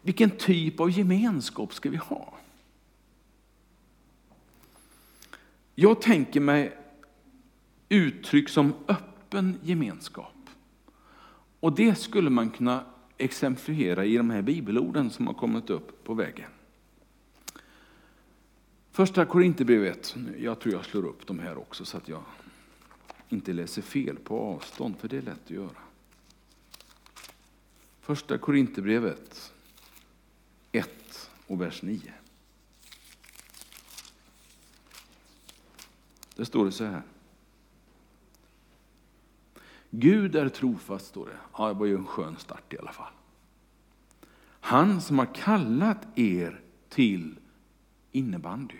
vilken 0.02 0.30
typ 0.30 0.80
av 0.80 0.90
gemenskap 0.90 1.74
ska 1.74 1.90
vi 1.90 1.96
ha? 1.96 2.34
Jag 5.74 6.00
tänker 6.00 6.40
mig 6.40 6.78
uttryck 7.88 8.48
som 8.48 8.74
öppen 8.88 9.58
gemenskap. 9.62 10.34
Och 11.60 11.74
det 11.74 11.94
skulle 11.94 12.30
man 12.30 12.50
kunna 12.50 12.84
exemplifiera 13.18 14.04
i 14.04 14.16
de 14.16 14.30
här 14.30 14.42
bibelorden 14.42 15.10
som 15.10 15.26
har 15.26 15.34
kommit 15.34 15.70
upp 15.70 16.04
på 16.04 16.14
väggen. 16.14 16.50
Första 18.90 19.24
Korinthierbrevet, 19.24 20.16
jag 20.38 20.60
tror 20.60 20.74
jag 20.74 20.84
slår 20.84 21.06
upp 21.06 21.26
de 21.26 21.38
här 21.38 21.58
också 21.58 21.84
så 21.84 21.96
att 21.96 22.08
jag 22.08 22.22
inte 23.28 23.52
läser 23.52 23.82
fel 23.82 24.16
på 24.16 24.40
avstånd, 24.40 24.98
för 24.98 25.08
det 25.08 25.16
är 25.16 25.22
lätt 25.22 25.44
att 25.44 25.50
göra. 25.50 25.82
Första 28.00 28.38
Korinthierbrevet 28.38 29.52
1 30.72 31.30
och 31.46 31.60
vers 31.60 31.82
9. 31.82 32.00
Där 36.42 36.46
står 36.46 36.64
det 36.64 36.72
så 36.72 36.84
här. 36.84 37.02
Gud 39.90 40.36
är 40.36 40.48
trofast, 40.48 41.06
står 41.06 41.26
det. 41.26 41.38
Ja, 41.58 41.68
det 41.68 41.74
var 41.74 41.86
ju 41.86 41.96
en 41.96 42.06
skön 42.06 42.36
start 42.36 42.72
i 42.72 42.78
alla 42.78 42.92
fall. 42.92 43.12
Han 44.60 45.00
som 45.00 45.18
har 45.18 45.34
kallat 45.34 46.18
er 46.18 46.60
till 46.88 47.38
innebandy. 48.12 48.78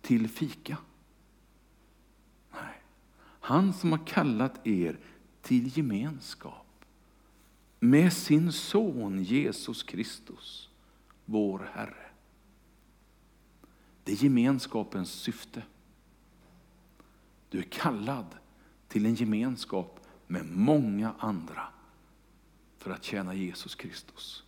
Till 0.00 0.28
fika. 0.28 0.76
Nej. 2.52 2.82
Han 3.40 3.72
som 3.72 3.92
har 3.92 4.06
kallat 4.06 4.66
er 4.66 4.98
till 5.42 5.78
gemenskap 5.78 6.84
med 7.80 8.12
sin 8.12 8.52
son 8.52 9.22
Jesus 9.22 9.82
Kristus, 9.82 10.70
vår 11.24 11.70
Herre. 11.74 12.09
Det 14.10 14.14
är 14.14 14.24
gemenskapens 14.24 15.12
syfte. 15.12 15.62
Du 17.48 17.58
är 17.58 17.62
kallad 17.62 18.26
till 18.88 19.06
en 19.06 19.14
gemenskap 19.14 20.00
med 20.26 20.46
många 20.46 21.14
andra 21.18 21.68
för 22.78 22.90
att 22.90 23.04
tjäna 23.04 23.34
Jesus 23.34 23.74
Kristus. 23.74 24.42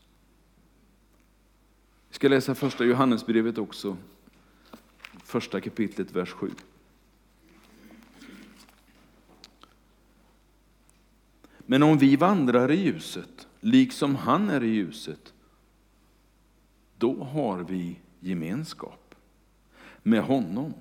Vi 2.08 2.14
ska 2.14 2.28
läsa 2.28 2.54
första 2.54 2.84
Johannesbrevet 2.84 3.58
också, 3.58 3.96
första 5.24 5.60
kapitlet, 5.60 6.12
vers 6.12 6.30
7. 6.30 6.50
Men 11.58 11.82
om 11.82 11.98
vi 11.98 12.16
vandrar 12.16 12.70
i 12.70 12.76
ljuset, 12.76 13.48
liksom 13.60 14.16
han 14.16 14.50
är 14.50 14.62
i 14.62 14.68
ljuset, 14.68 15.32
då 16.98 17.24
har 17.24 17.58
vi 17.58 17.98
gemenskap 18.20 19.01
med 20.02 20.22
honom 20.22 20.74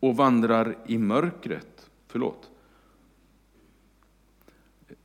och 0.00 0.16
vandrar 0.16 0.76
i 0.86 0.98
mörkret. 0.98 1.90
Förlåt. 2.06 2.50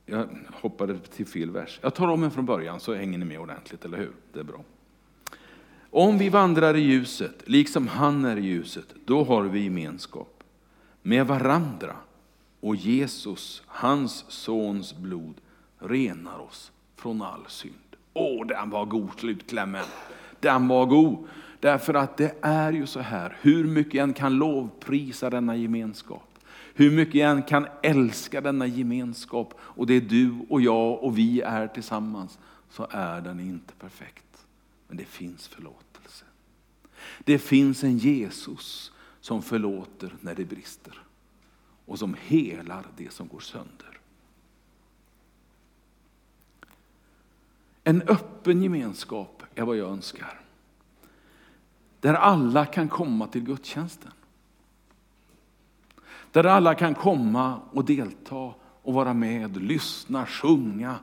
Jag 0.06 0.28
hoppade 0.52 0.98
till 0.98 1.26
fel 1.26 1.50
vers. 1.50 1.78
Jag 1.82 1.94
tar 1.94 2.08
om 2.08 2.20
den 2.20 2.30
från 2.30 2.46
början 2.46 2.80
så 2.80 2.94
hänger 2.94 3.18
ni 3.18 3.24
med 3.24 3.40
ordentligt, 3.40 3.84
eller 3.84 3.98
hur? 3.98 4.12
Det 4.32 4.40
är 4.40 4.44
bra. 4.44 4.64
Om 5.90 6.18
vi 6.18 6.28
vandrar 6.28 6.76
i 6.76 6.80
ljuset, 6.80 7.42
liksom 7.44 7.88
han 7.88 8.24
är 8.24 8.36
i 8.36 8.40
ljuset, 8.40 8.94
då 9.04 9.24
har 9.24 9.42
vi 9.42 9.60
gemenskap 9.60 10.44
med 11.02 11.26
varandra. 11.26 11.96
Och 12.60 12.76
Jesus, 12.76 13.62
hans 13.66 14.24
sons 14.28 14.96
blod, 14.96 15.34
renar 15.78 16.38
oss 16.38 16.72
från 16.96 17.22
all 17.22 17.44
synd. 17.48 17.74
Åh, 18.12 18.46
den 18.46 18.70
var 18.70 18.84
god 18.84 19.10
slutklämmen. 19.18 19.84
Den 20.40 20.68
var 20.68 20.86
god. 20.86 21.28
Därför 21.60 21.94
att 21.94 22.16
det 22.16 22.34
är 22.40 22.72
ju 22.72 22.86
så 22.86 23.00
här, 23.00 23.36
hur 23.40 23.64
mycket 23.64 23.94
jag 23.94 24.02
än 24.02 24.14
kan 24.14 24.34
lovprisa 24.34 25.30
denna 25.30 25.56
gemenskap, 25.56 26.38
hur 26.74 26.90
mycket 26.90 27.14
jag 27.14 27.30
än 27.30 27.42
kan 27.42 27.66
älska 27.82 28.40
denna 28.40 28.66
gemenskap, 28.66 29.54
och 29.58 29.86
det 29.86 29.94
är 29.94 30.00
du 30.00 30.34
och 30.48 30.60
jag 30.60 31.02
och 31.02 31.18
vi 31.18 31.40
är 31.40 31.68
tillsammans, 31.68 32.38
så 32.70 32.86
är 32.90 33.20
den 33.20 33.40
inte 33.40 33.74
perfekt. 33.74 34.46
Men 34.88 34.96
det 34.96 35.04
finns 35.04 35.48
förlåtelse. 35.48 36.24
Det 37.24 37.38
finns 37.38 37.84
en 37.84 37.98
Jesus 37.98 38.92
som 39.20 39.42
förlåter 39.42 40.14
när 40.20 40.34
det 40.34 40.44
brister 40.44 41.02
och 41.86 41.98
som 41.98 42.16
helar 42.20 42.86
det 42.96 43.12
som 43.12 43.28
går 43.28 43.40
sönder. 43.40 44.00
En 47.84 48.02
öppen 48.02 48.62
gemenskap 48.62 49.42
är 49.54 49.62
vad 49.62 49.76
jag 49.76 49.90
önskar. 49.90 50.40
Där 52.00 52.14
alla 52.14 52.66
kan 52.66 52.88
komma 52.88 53.26
till 53.26 53.44
gudstjänsten. 53.44 54.12
Där 56.32 56.44
alla 56.44 56.74
kan 56.74 56.94
komma 56.94 57.60
och 57.72 57.84
delta 57.84 58.54
och 58.82 58.94
vara 58.94 59.14
med, 59.14 59.56
lyssna, 59.56 60.26
sjunga. 60.26 60.98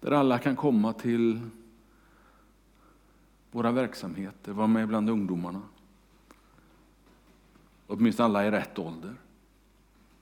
Där 0.00 0.10
alla 0.10 0.38
kan 0.38 0.56
komma 0.56 0.92
till 0.92 1.40
våra 3.50 3.72
verksamheter, 3.72 4.52
vara 4.52 4.66
med 4.66 4.88
bland 4.88 5.10
ungdomarna. 5.10 5.62
Åtminstone 7.86 8.24
alla 8.24 8.46
i 8.46 8.50
rätt 8.50 8.78
ålder. 8.78 9.14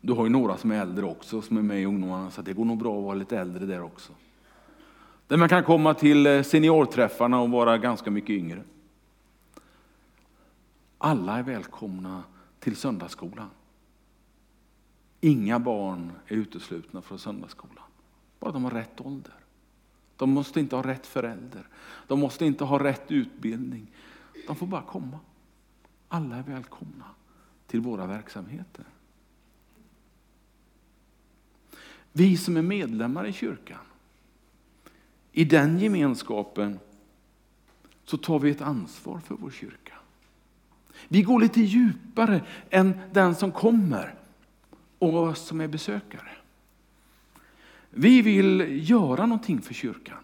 Du 0.01 0.13
har 0.13 0.25
ju 0.25 0.31
några 0.31 0.57
som 0.57 0.71
är 0.71 0.81
äldre 0.81 1.07
också, 1.07 1.43
som 1.43 1.57
är 1.57 1.63
med 1.63 1.83
i 1.83 1.85
ungdomarna, 1.85 2.31
så 2.31 2.43
det 2.43 2.53
går 2.53 2.65
nog 2.65 2.79
bra 2.79 2.99
att 2.99 3.05
vara 3.05 3.15
lite 3.15 3.39
äldre 3.39 3.67
där 3.67 3.83
också. 3.83 4.13
Där 5.33 5.37
man 5.39 5.49
kan 5.49 5.65
komma 5.65 5.95
till 5.95 6.27
eh, 6.27 6.43
seniorträffarna 6.43 7.41
och 7.41 7.51
vara 7.51 7.79
ganska 7.79 8.11
mycket 8.11 8.31
yngre. 8.31 8.63
Alla 10.99 11.39
är 11.39 11.43
välkomna 11.43 12.23
till 12.61 12.77
söndagsskolan. 12.77 13.51
Inga 15.21 15.59
barn 15.59 16.13
är 16.27 16.35
uteslutna 16.35 17.03
från 17.03 17.19
söndagsskolan. 17.19 17.85
Bara 18.41 18.53
de 18.53 18.65
har 18.65 18.71
rätt 18.71 19.01
ålder. 19.01 19.35
De 20.17 20.31
måste 20.31 20.61
inte 20.61 20.77
ha 20.77 20.83
rätt 20.83 21.07
förälder. 21.07 21.69
De 22.07 22.21
måste 22.21 22.47
inte 22.47 22.65
ha 22.65 22.85
rätt 22.85 23.11
utbildning. 23.11 23.87
De 24.47 24.57
får 24.57 24.67
bara 24.67 24.83
komma. 24.83 25.19
Alla 26.09 26.37
är 26.37 26.43
välkomna 26.43 27.05
till 27.67 27.81
våra 27.81 28.07
verksamheter. 28.07 28.85
Vi 32.13 32.37
som 32.37 32.57
är 32.57 32.63
medlemmar 32.63 33.27
i 33.27 33.33
kyrkan, 33.33 33.79
i 35.33 35.45
den 35.45 35.79
gemenskapen 35.79 36.79
så 38.05 38.17
tar 38.17 38.39
vi 38.39 38.51
ett 38.51 38.61
ansvar 38.61 39.21
för 39.27 39.35
vår 39.35 39.51
kyrka. 39.51 39.95
Vi 41.09 41.23
går 41.23 41.41
lite 41.41 41.61
djupare 41.61 42.41
än 42.71 42.99
den 43.13 43.35
som 43.35 43.53
kommer 43.53 44.15
och 44.99 45.15
oss 45.15 45.47
som 45.47 45.61
är 45.61 45.69
besökare. 45.69 46.31
Vi 47.91 48.23
vill 48.23 48.89
göra 48.91 49.27
någonting 49.27 49.63
för 49.63 49.75
kyrkan. 49.75 50.19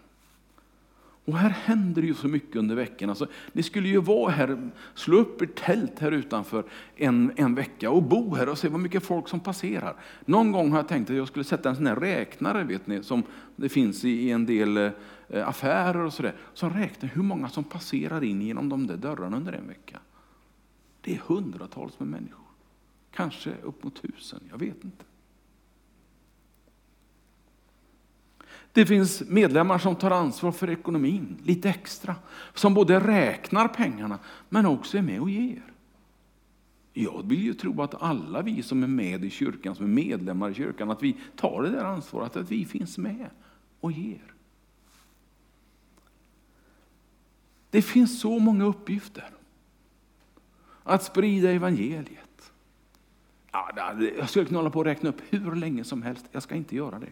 Och 1.29 1.37
här 1.37 1.49
händer 1.49 2.01
ju 2.01 2.13
så 2.13 2.27
mycket 2.27 2.55
under 2.55 2.75
veckan. 2.75 3.09
Alltså, 3.09 3.27
ni 3.51 3.63
skulle 3.63 3.87
ju 3.87 4.01
vara 4.01 4.31
här, 4.31 4.71
slå 4.93 5.17
upp 5.17 5.41
ert 5.41 5.55
tält 5.55 5.99
här 5.99 6.11
utanför 6.11 6.63
en, 6.95 7.31
en 7.35 7.55
vecka 7.55 7.91
och 7.91 8.03
bo 8.03 8.35
här 8.35 8.49
och 8.49 8.57
se 8.57 8.67
vad 8.67 8.79
mycket 8.79 9.03
folk 9.03 9.27
som 9.27 9.39
passerar. 9.39 9.95
Någon 10.25 10.51
gång 10.51 10.71
har 10.71 10.77
jag 10.77 10.87
tänkt 10.87 11.09
att 11.09 11.15
jag 11.15 11.27
skulle 11.27 11.45
sätta 11.45 11.69
en 11.69 11.75
sån 11.75 11.87
här 11.87 11.95
räknare, 11.95 12.63
vet 12.63 12.87
ni, 12.87 13.03
som 13.03 13.23
det 13.55 13.69
finns 13.69 14.05
i, 14.05 14.09
i 14.09 14.31
en 14.31 14.45
del 14.45 14.77
eh, 14.77 14.91
affärer 15.47 16.01
och 16.01 16.13
sådär, 16.13 16.35
som 16.53 16.69
räknar 16.69 17.09
hur 17.09 17.23
många 17.23 17.49
som 17.49 17.63
passerar 17.63 18.23
in 18.23 18.41
genom 18.41 18.69
de 18.69 18.87
där 18.87 18.97
dörrarna 18.97 19.37
under 19.37 19.53
en 19.53 19.67
vecka. 19.67 19.99
Det 21.01 21.13
är 21.13 21.21
hundratals 21.27 21.99
med 21.99 22.07
människor. 22.07 22.45
Kanske 23.11 23.51
upp 23.63 23.83
mot 23.83 24.01
tusen, 24.01 24.39
jag 24.51 24.57
vet 24.57 24.83
inte. 24.83 25.05
Det 28.73 28.85
finns 28.85 29.23
medlemmar 29.27 29.77
som 29.77 29.95
tar 29.95 30.11
ansvar 30.11 30.51
för 30.51 30.69
ekonomin 30.69 31.37
lite 31.43 31.69
extra. 31.69 32.15
Som 32.53 32.73
både 32.73 32.99
räknar 32.99 33.67
pengarna 33.67 34.19
men 34.49 34.65
också 34.65 34.97
är 34.97 35.01
med 35.01 35.21
och 35.21 35.29
ger. 35.29 35.63
Jag 36.93 37.27
vill 37.27 37.43
ju 37.43 37.53
tro 37.53 37.81
att 37.81 38.01
alla 38.01 38.41
vi 38.41 38.63
som 38.63 38.83
är 38.83 38.87
med 38.87 39.25
i 39.25 39.29
kyrkan, 39.29 39.75
som 39.75 39.85
är 39.85 39.89
medlemmar 39.89 40.49
i 40.49 40.53
kyrkan, 40.53 40.91
att 40.91 41.03
vi 41.03 41.17
tar 41.35 41.63
det 41.63 41.69
där 41.69 41.83
ansvaret, 41.83 42.35
att 42.35 42.51
vi 42.51 42.65
finns 42.65 42.97
med 42.97 43.29
och 43.79 43.91
ger. 43.91 44.33
Det 47.69 47.81
finns 47.81 48.21
så 48.21 48.39
många 48.39 48.65
uppgifter. 48.65 49.29
Att 50.83 51.03
sprida 51.03 51.51
evangeliet. 51.51 52.51
Ja, 53.51 53.71
jag 54.17 54.29
skulle 54.29 54.45
kunna 54.45 54.59
hålla 54.59 54.69
på 54.69 54.79
och 54.79 54.85
räkna 54.85 55.09
upp 55.09 55.21
hur 55.29 55.55
länge 55.55 55.83
som 55.83 56.01
helst, 56.01 56.25
jag 56.31 56.43
ska 56.43 56.55
inte 56.55 56.75
göra 56.75 56.99
det. 56.99 57.09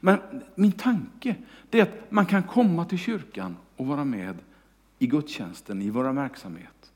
Men 0.00 0.18
min 0.54 0.72
tanke 0.72 1.36
är 1.70 1.82
att 1.82 2.10
man 2.10 2.26
kan 2.26 2.42
komma 2.42 2.84
till 2.84 2.98
kyrkan 2.98 3.56
och 3.76 3.86
vara 3.86 4.04
med 4.04 4.38
i 4.98 5.06
gudstjänsten, 5.06 5.82
i 5.82 5.90
vår 5.90 6.12
verksamhet. 6.12 6.92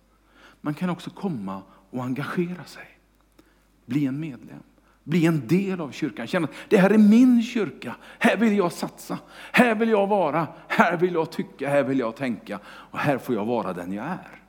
Man 0.61 0.75
kan 0.75 0.91
också 0.91 1.11
komma 1.11 1.63
och 1.91 2.05
engagera 2.05 2.65
sig. 2.65 2.87
Bli 3.87 4.07
en 4.07 4.21
medlem. 4.21 4.63
Bli 5.05 5.27
en 5.27 5.47
del 5.47 5.81
av 5.81 5.91
kyrkan. 5.91 6.27
Känna 6.27 6.45
att 6.45 6.55
det 6.69 6.77
här 6.77 6.91
är 6.91 6.99
min 6.99 7.43
kyrka. 7.43 7.97
Här 8.19 8.37
vill 8.37 8.57
jag 8.57 8.73
satsa. 8.73 9.19
Här 9.53 9.75
vill 9.75 9.89
jag 9.89 10.07
vara. 10.07 10.49
Här 10.69 10.97
vill 10.97 11.15
jag 11.15 11.31
tycka. 11.31 11.69
Här 11.69 11.83
vill 11.83 11.99
jag 11.99 12.17
tänka. 12.17 12.61
Och 12.67 12.99
här 12.99 13.19
får 13.19 13.35
jag 13.35 13.45
vara 13.45 13.73
den 13.73 13.93
jag 13.93 14.07
är. 14.07 14.41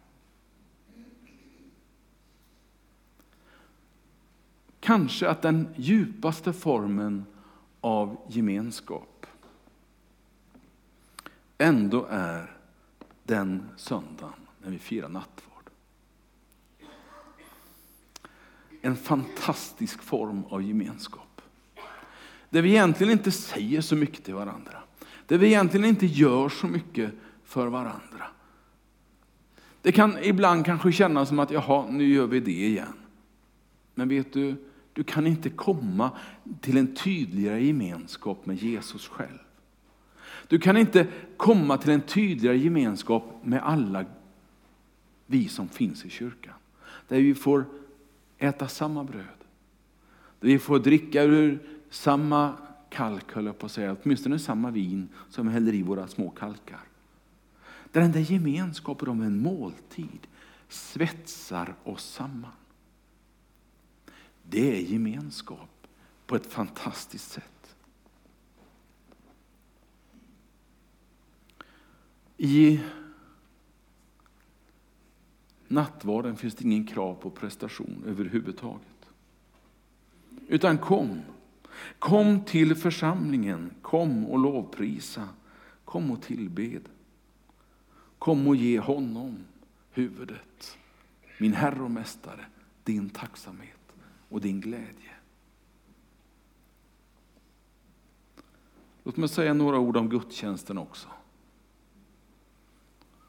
Kanske 4.80 5.30
att 5.30 5.42
den 5.42 5.68
djupaste 5.76 6.54
formen 6.54 7.26
av 7.82 8.18
gemenskap 8.30 9.12
ändå 11.62 12.08
är 12.10 12.52
den 13.24 13.70
söndagen 13.78 14.34
när 14.64 14.72
vi 14.72 14.80
firar 14.80 15.10
nattvard. 15.10 15.70
En 18.82 18.96
fantastisk 18.96 20.02
form 20.02 20.44
av 20.50 20.64
gemenskap. 20.64 21.42
Där 22.50 22.62
vi 22.62 22.70
egentligen 22.70 23.14
inte 23.14 23.32
säger 23.32 23.82
så 23.82 23.96
mycket 23.96 24.24
till 24.24 24.34
varandra. 24.34 24.84
Där 25.28 25.38
vi 25.38 25.48
egentligen 25.48 25.86
inte 25.86 26.06
gör 26.06 26.50
så 26.50 26.68
mycket 26.68 27.12
för 27.44 27.68
varandra. 27.68 28.28
Det 29.82 29.92
kan 29.92 30.18
ibland 30.22 30.66
kanske 30.66 30.92
kännas 30.92 31.28
som 31.28 31.40
att 31.40 31.52
jaha, 31.52 31.88
nu 31.90 32.14
gör 32.14 32.28
vi 32.28 32.40
det 32.40 32.52
igen. 32.52 32.94
Men 33.96 34.10
vet 34.10 34.34
du, 34.34 34.56
du 34.94 35.04
kan 35.04 35.28
inte 35.28 35.50
komma 35.50 36.12
till 36.62 36.78
en 36.78 36.96
tydligare 36.96 37.66
gemenskap 37.66 38.46
med 38.46 38.56
Jesus 38.56 39.08
själv. 39.08 39.40
Du 40.48 40.60
kan 40.60 40.78
inte 40.78 41.08
komma 41.38 41.78
till 41.78 41.92
en 41.92 42.02
tydligare 42.02 42.58
gemenskap 42.58 43.24
med 43.44 43.64
alla 43.64 44.06
vi 45.26 45.48
som 45.48 45.70
finns 45.70 46.06
i 46.06 46.10
kyrkan. 46.10 46.54
Där 47.08 47.22
vi 47.22 47.36
får 47.36 47.66
äta 48.38 48.68
samma 48.68 49.04
bröd. 49.04 49.26
Där 50.40 50.48
vi 50.48 50.60
får 50.60 50.80
dricka 50.80 51.24
ur 51.24 51.60
samma 51.90 52.54
kalk, 52.90 53.34
höll 53.34 53.46
jag 53.46 53.60
på 53.60 53.66
att 53.66 53.72
säga, 53.72 53.96
åtminstone 54.04 54.40
samma 54.40 54.72
vin 54.72 55.10
som 55.30 55.48
vi 55.48 55.54
häller 55.54 55.74
i 55.74 55.84
våra 55.84 56.08
små 56.08 56.30
kalkar. 56.30 56.80
Där 57.92 58.02
den 58.02 58.12
där 58.12 58.20
gemenskapen 58.32 59.08
om 59.08 59.22
en 59.22 59.42
måltid 59.42 60.28
svetsar 60.70 61.76
oss 61.84 62.14
samman. 62.14 62.52
Det 64.44 64.78
är 64.78 64.82
gemenskap 64.82 65.88
på 66.26 66.36
ett 66.36 66.46
fantastiskt 66.46 67.32
sätt. 67.32 67.76
I 72.38 72.80
nattvarden 75.68 76.38
finns 76.38 76.56
det 76.56 76.66
ingen 76.66 76.88
krav 76.88 77.16
på 77.16 77.30
prestation 77.30 78.04
överhuvudtaget. 78.08 79.10
Utan 80.48 80.78
kom. 80.78 81.22
Kom 82.00 82.46
till 82.46 82.76
församlingen, 82.76 83.72
kom 83.82 84.26
och 84.26 84.40
lovprisa, 84.40 85.30
kom 85.86 86.12
och 86.12 86.22
tillbed. 86.22 86.90
Kom 88.20 88.48
och 88.48 88.56
ge 88.56 88.80
honom 88.80 89.38
huvudet, 89.92 90.78
min 91.38 91.54
Herre 91.54 91.82
och 91.82 91.92
Mästare, 91.92 92.46
din 92.84 93.10
tacksamhet 93.10 93.81
och 94.32 94.42
din 94.42 94.62
glädje. 94.62 95.12
Låt 99.04 99.18
mig 99.18 99.30
säga 99.30 99.54
några 99.54 99.80
ord 99.80 99.98
om 99.98 100.10
gudstjänsten 100.10 100.78
också. 100.78 101.08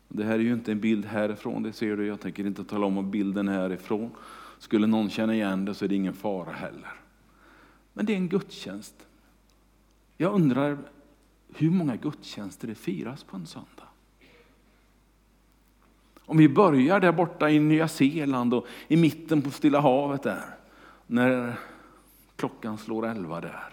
Det 0.09 0.25
här 0.25 0.35
är 0.35 0.39
ju 0.39 0.53
inte 0.53 0.73
en 0.73 0.81
bild 0.81 1.05
härifrån, 1.05 1.63
det 1.63 1.73
ser 1.73 1.97
du. 1.97 2.07
Jag 2.07 2.21
tänker 2.21 2.47
inte 2.47 2.65
tala 2.65 2.87
om 2.87 3.11
bilden 3.11 3.49
härifrån. 3.49 4.11
Skulle 4.59 4.87
någon 4.87 5.11
känna 5.11 5.35
igen 5.35 5.65
det 5.65 5.75
så 5.75 5.85
är 5.85 5.89
det 5.89 5.95
ingen 5.95 6.15
fara 6.15 6.53
heller. 6.53 6.95
Men 7.93 8.07
det 8.07 8.13
är 8.13 8.17
en 8.17 8.29
gudstjänst. 8.29 9.07
Jag 10.17 10.35
undrar 10.35 10.79
hur 11.55 11.71
många 11.71 11.97
gudstjänster 11.97 12.69
det 12.69 12.75
firas 12.75 13.25
på 13.25 13.37
en 13.37 13.47
söndag. 13.47 13.89
Om 16.19 16.37
vi 16.37 16.49
börjar 16.49 17.01
där 17.01 17.13
borta 17.13 17.51
i 17.51 17.59
Nya 17.59 17.89
Zeeland 17.89 18.55
och 18.55 18.67
i 18.89 18.97
mitten 18.97 19.43
på 19.43 19.51
Stilla 19.51 19.81
havet 19.81 20.23
där 20.23 20.62
när 21.07 21.55
klockan 22.37 22.79
slår 22.79 23.07
elva 23.07 23.41
där. 23.41 23.69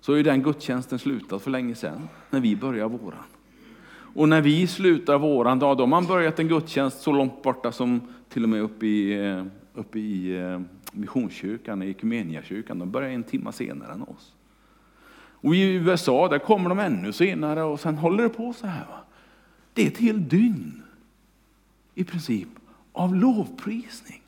Så 0.00 0.12
är 0.12 0.24
den 0.24 0.42
gudstjänsten 0.42 0.98
slutat 0.98 1.42
för 1.42 1.50
länge 1.50 1.74
sedan, 1.74 2.08
när 2.30 2.40
vi 2.40 2.56
börjar 2.56 2.88
våran. 2.88 3.24
Och 4.14 4.28
när 4.28 4.40
vi 4.40 4.66
slutar 4.66 5.18
våran 5.18 5.58
dag, 5.58 5.76
då 5.76 5.82
har 5.82 5.88
man 5.88 6.06
börjat 6.06 6.38
en 6.38 6.48
gudstjänst 6.48 7.00
så 7.00 7.12
långt 7.12 7.42
borta 7.42 7.72
som 7.72 8.00
till 8.28 8.42
och 8.42 8.48
med 8.48 8.62
uppe 8.62 8.86
i, 8.86 9.26
eh, 9.26 9.44
uppe 9.74 9.98
i 9.98 10.38
eh, 10.38 10.60
Missionskyrkan, 10.92 11.82
i 11.82 11.90
Ekumeniakyrkan. 11.90 12.78
De 12.78 12.90
börjar 12.90 13.10
en 13.10 13.22
timme 13.22 13.52
senare 13.52 13.92
än 13.92 14.02
oss. 14.02 14.32
Och 15.42 15.54
i 15.54 15.74
USA, 15.74 16.28
där 16.28 16.38
kommer 16.38 16.68
de 16.68 16.78
ännu 16.78 17.12
senare 17.12 17.62
och 17.62 17.80
sen 17.80 17.98
håller 17.98 18.22
det 18.22 18.28
på 18.28 18.52
så 18.52 18.66
här. 18.66 18.86
Va? 18.86 19.00
Det 19.74 19.82
är 19.82 19.86
ett 19.86 19.98
helt 19.98 20.30
dygn, 20.30 20.82
i 21.94 22.04
princip, 22.04 22.48
av 22.92 23.14
lovprisning 23.14 24.19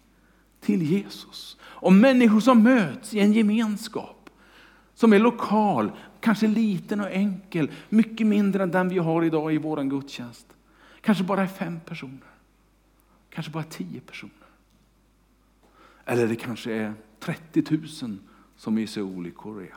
till 0.62 0.82
Jesus. 0.82 1.56
Och 1.62 1.92
människor 1.92 2.40
som 2.40 2.62
möts 2.62 3.14
i 3.14 3.20
en 3.20 3.32
gemenskap 3.32 4.30
som 4.94 5.12
är 5.12 5.18
lokal, 5.18 5.92
kanske 6.20 6.46
liten 6.46 7.00
och 7.00 7.10
enkel, 7.10 7.70
mycket 7.88 8.26
mindre 8.26 8.62
än 8.62 8.70
den 8.70 8.88
vi 8.88 8.98
har 8.98 9.24
idag 9.24 9.54
i 9.54 9.58
vår 9.58 9.82
gudstjänst. 9.82 10.46
Kanske 11.00 11.24
bara 11.24 11.42
är 11.42 11.46
fem 11.46 11.80
personer, 11.80 12.30
kanske 13.30 13.52
bara 13.52 13.64
tio 13.64 14.00
personer. 14.00 14.32
Eller 16.04 16.28
det 16.28 16.36
kanske 16.36 16.72
är 16.72 16.94
30 17.18 17.64
000 18.02 18.18
som 18.56 18.78
i 18.78 18.86
Seoul 18.86 19.26
i 19.26 19.30
Korea. 19.30 19.76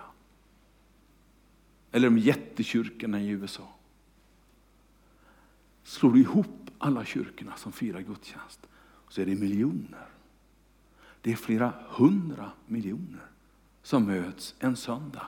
Eller 1.91 2.09
de 2.09 2.17
jättekyrkorna 2.17 3.21
i 3.21 3.27
USA. 3.27 3.69
Slår 5.83 6.11
du 6.11 6.19
ihop 6.19 6.71
alla 6.77 7.05
kyrkorna 7.05 7.55
som 7.55 7.71
firar 7.71 8.01
gudstjänst 8.01 8.67
så 9.09 9.21
är 9.21 9.25
det 9.25 9.35
miljoner. 9.35 10.07
Det 11.25 11.31
är 11.31 11.35
flera 11.35 11.73
hundra 11.89 12.51
miljoner 12.65 13.25
som 13.83 14.05
möts 14.05 14.55
en 14.59 14.75
söndag. 14.75 15.27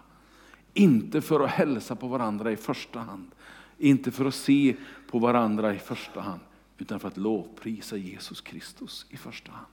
Inte 0.73 1.21
för 1.21 1.39
att 1.39 1.49
hälsa 1.49 1.95
på 1.95 2.07
varandra 2.07 2.51
i 2.51 2.55
första 2.55 2.99
hand, 2.99 3.31
inte 3.77 4.11
för 4.11 4.25
att 4.25 4.35
se 4.35 4.75
på 5.11 5.19
varandra 5.19 5.73
i 5.73 5.79
första 5.79 6.21
hand, 6.21 6.39
utan 6.77 6.99
för 6.99 7.07
att 7.07 7.17
lovprisa 7.17 7.97
Jesus 7.97 8.41
Kristus 8.41 9.05
i 9.09 9.17
första 9.17 9.51
hand. 9.51 9.65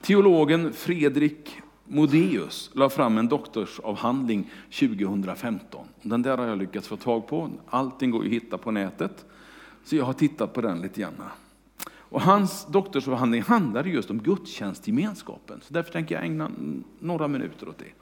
Teologen 0.00 0.72
Fredrik 0.72 1.60
Modéus 1.84 2.70
la 2.72 2.90
fram 2.90 3.18
en 3.18 3.28
doktorsavhandling 3.28 4.50
2015. 4.70 5.86
Den 6.02 6.22
där 6.22 6.38
har 6.38 6.46
jag 6.46 6.58
lyckats 6.58 6.88
få 6.88 6.96
tag 6.96 7.26
på. 7.26 7.50
Allting 7.66 8.10
går 8.10 8.24
ju 8.24 8.28
att 8.28 8.42
hitta 8.42 8.58
på 8.58 8.70
nätet. 8.70 9.26
Så 9.84 9.96
jag 9.96 10.04
har 10.04 10.12
tittat 10.12 10.52
på 10.52 10.60
den 10.60 10.80
lite 10.80 11.00
grann. 11.00 11.22
Och 12.10 12.20
hans 12.20 12.66
doktorsavhandling 12.66 13.42
handlade 13.42 13.90
just 13.90 14.10
om 14.10 14.22
gudstjänstgemenskapen. 14.22 15.60
Så 15.62 15.74
därför 15.74 15.92
tänker 15.92 16.14
jag 16.14 16.24
ägna 16.24 16.50
några 16.98 17.28
minuter 17.28 17.68
åt 17.68 17.78
det 17.78 17.92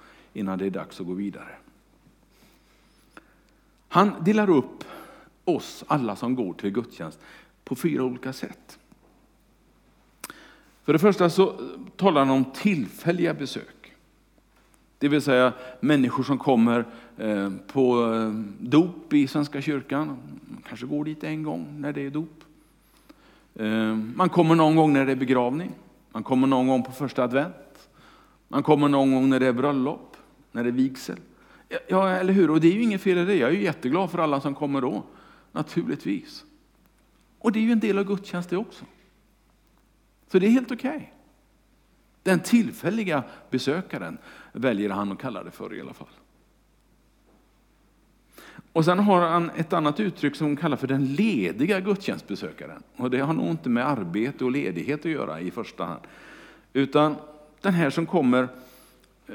innan 0.41 0.59
det 0.59 0.67
är 0.67 0.71
dags 0.71 1.01
att 1.01 1.07
gå 1.07 1.13
vidare. 1.13 1.57
Han 3.89 4.13
delar 4.25 4.51
upp 4.51 4.85
oss 5.45 5.85
alla 5.87 6.17
som 6.17 6.35
går 6.35 6.53
till 6.53 6.71
gudstjänst 6.71 7.19
på 7.65 7.77
fyra 7.77 8.03
olika 8.03 8.33
sätt. 8.33 8.79
För 10.85 10.93
det 10.93 10.99
första 10.99 11.31
så 11.31 11.55
talar 11.97 12.25
han 12.25 12.31
om 12.31 12.45
tillfälliga 12.45 13.35
besök. 13.35 13.93
Det 14.99 15.09
vill 15.09 15.23
säga 15.23 15.53
människor 15.81 16.23
som 16.23 16.39
kommer 16.39 16.85
eh, 17.17 17.53
på 17.67 18.13
eh, 18.15 18.31
dop 18.59 19.13
i 19.13 19.29
Svenska 19.29 19.63
kyrkan. 19.63 20.07
Man 20.07 20.63
kanske 20.69 20.87
går 20.87 21.05
dit 21.05 21.25
en 21.25 21.43
gång 21.43 21.81
när 21.81 21.93
det 21.93 22.01
är 22.01 22.11
dop. 22.11 22.45
Eh, 23.59 23.95
man 23.95 24.29
kommer 24.29 24.55
någon 24.55 24.77
gång 24.77 24.93
när 24.93 25.07
det 25.07 25.13
är 25.13 25.17
begravning. 25.17 25.73
Man 26.13 26.23
kommer 26.23 26.47
någon 26.47 26.67
gång 26.67 26.83
på 26.83 26.93
första 26.93 27.25
advent. 27.25 27.89
Man 28.49 28.63
kommer 28.63 28.89
någon 28.89 29.15
gång 29.15 29.31
när 29.31 29.41
det 29.41 29.47
är 29.47 29.53
bröllop, 29.53 30.17
när 30.53 30.65
det 30.65 30.71
är 30.71 30.73
vigsel. 30.73 31.19
Ja, 31.89 32.09
eller 32.09 32.33
hur? 32.33 32.51
Och 32.51 32.61
det 32.61 32.69
är 32.69 32.73
ju 32.73 32.83
inget 32.83 33.01
fel 33.01 33.19
i 33.19 33.25
det. 33.25 33.35
Jag 33.35 33.51
är 33.51 33.55
ju 33.55 33.63
jätteglad 33.63 34.11
för 34.11 34.19
alla 34.19 34.41
som 34.41 34.55
kommer 34.55 34.81
då, 34.81 35.03
naturligtvis. 35.53 36.45
Och 37.39 37.53
det 37.53 37.59
är 37.59 37.63
ju 37.63 37.73
en 37.73 37.81
del 37.81 37.99
av 37.99 38.05
gudstjänst 38.05 38.51
det 38.51 38.57
också. 38.57 38.85
Så 40.33 40.39
det 40.39 40.47
är 40.47 40.51
helt 40.51 40.73
okej. 40.73 40.97
Okay. 40.97 41.09
Den 42.23 42.41
tillfälliga 42.41 43.23
besökaren 43.51 44.19
väljer 44.53 44.91
han 44.91 45.13
att 45.13 45.19
kalla 45.19 45.45
det 45.45 45.51
för 45.51 45.75
i 45.75 45.81
alla 45.81 45.95
fall. 45.95 46.09
Och 48.77 48.85
sen 48.85 48.99
har 48.99 49.21
han 49.21 49.51
ett 49.51 49.73
annat 49.73 50.01
uttryck 50.01 50.37
som 50.37 50.47
hon 50.47 50.57
kallar 50.57 50.77
för 50.77 50.87
den 50.87 51.15
lediga 51.15 51.81
gudstjänstbesökaren. 51.81 52.83
Och 52.97 53.11
det 53.11 53.19
har 53.19 53.33
nog 53.33 53.47
inte 53.47 53.69
med 53.69 53.89
arbete 53.89 54.45
och 54.45 54.51
ledighet 54.51 55.01
att 55.01 55.11
göra 55.11 55.41
i 55.41 55.51
första 55.51 55.85
hand. 55.85 56.01
Utan 56.73 57.17
den 57.61 57.75
här 57.75 57.91
som 57.91 58.07
kommer 58.07 58.49
eh, 59.27 59.35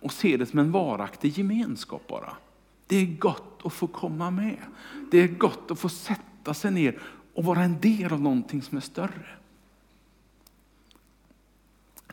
och 0.00 0.12
ser 0.12 0.38
det 0.38 0.46
som 0.46 0.58
en 0.58 0.72
varaktig 0.72 1.38
gemenskap 1.38 2.02
bara. 2.08 2.32
Det 2.86 2.96
är 2.96 3.06
gott 3.06 3.60
att 3.64 3.72
få 3.72 3.86
komma 3.86 4.30
med. 4.30 4.58
Det 5.10 5.18
är 5.18 5.28
gott 5.28 5.70
att 5.70 5.78
få 5.78 5.88
sätta 5.88 6.54
sig 6.54 6.70
ner 6.70 6.98
och 7.34 7.44
vara 7.44 7.62
en 7.62 7.80
del 7.80 8.12
av 8.12 8.20
någonting 8.20 8.62
som 8.62 8.76
är 8.76 8.82
större. 8.82 9.26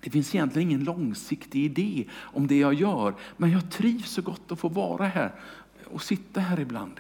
Det 0.01 0.09
finns 0.09 0.35
egentligen 0.35 0.69
ingen 0.69 0.83
långsiktig 0.83 1.65
idé 1.65 2.05
om 2.15 2.47
det 2.47 2.57
jag 2.57 2.73
gör, 2.73 3.15
men 3.37 3.51
jag 3.51 3.71
trivs 3.71 4.11
så 4.11 4.21
gott 4.21 4.51
att 4.51 4.59
få 4.59 4.69
vara 4.69 5.05
här 5.05 5.31
och 5.87 6.01
sitta 6.01 6.39
här 6.39 6.59
ibland. 6.59 6.99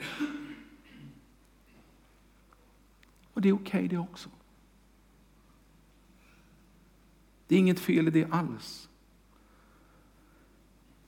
Och 3.33 3.41
det 3.41 3.49
är 3.49 3.53
okej 3.53 3.77
okay 3.79 3.87
det 3.87 3.97
också. 3.97 4.29
Det 7.47 7.55
är 7.55 7.59
inget 7.59 7.79
fel 7.79 8.07
i 8.07 8.11
det 8.11 8.27
alls. 8.31 8.89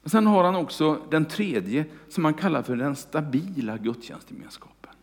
Sen 0.05 0.27
har 0.27 0.43
han 0.43 0.55
också 0.55 1.01
den 1.11 1.25
tredje 1.25 1.85
som 2.09 2.25
han 2.25 2.33
kallar 2.33 2.63
för 2.63 2.75
den 2.75 2.95
stabila 2.95 3.77
gudstjänstgemenskapen. 3.77 4.93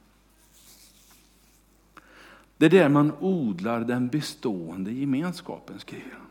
Det 2.56 2.66
är 2.66 2.70
där 2.70 2.88
man 2.88 3.12
odlar 3.20 3.80
den 3.80 4.08
bestående 4.08 4.92
gemenskapen, 4.92 5.78
skriver 5.78 6.12
han. 6.12 6.26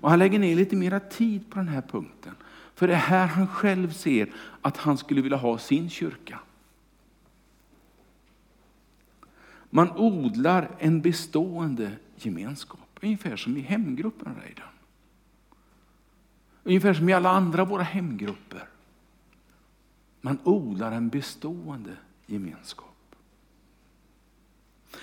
Och 0.00 0.10
han 0.10 0.18
lägger 0.18 0.38
ner 0.38 0.56
lite 0.56 0.76
mera 0.76 1.00
tid 1.00 1.50
på 1.50 1.58
den 1.58 1.68
här 1.68 1.82
punkten. 1.82 2.34
För 2.80 2.88
det 2.88 2.94
är 2.94 2.98
här 2.98 3.26
han 3.26 3.46
själv 3.46 3.92
ser 3.92 4.28
att 4.62 4.76
han 4.76 4.98
skulle 4.98 5.20
vilja 5.20 5.36
ha 5.36 5.58
sin 5.58 5.90
kyrka. 5.90 6.38
Man 9.70 9.90
odlar 9.90 10.70
en 10.78 11.00
bestående 11.00 11.92
gemenskap, 12.16 12.98
ungefär 13.02 13.36
som 13.36 13.56
i 13.56 13.60
hemgruppen 13.60 14.34
Reidar. 14.42 14.72
Ungefär 16.64 16.94
som 16.94 17.08
i 17.08 17.12
alla 17.12 17.30
andra 17.30 17.64
våra 17.64 17.82
hemgrupper. 17.82 18.68
Man 20.20 20.38
odlar 20.44 20.92
en 20.92 21.08
bestående 21.08 21.96
gemenskap. 22.26 23.16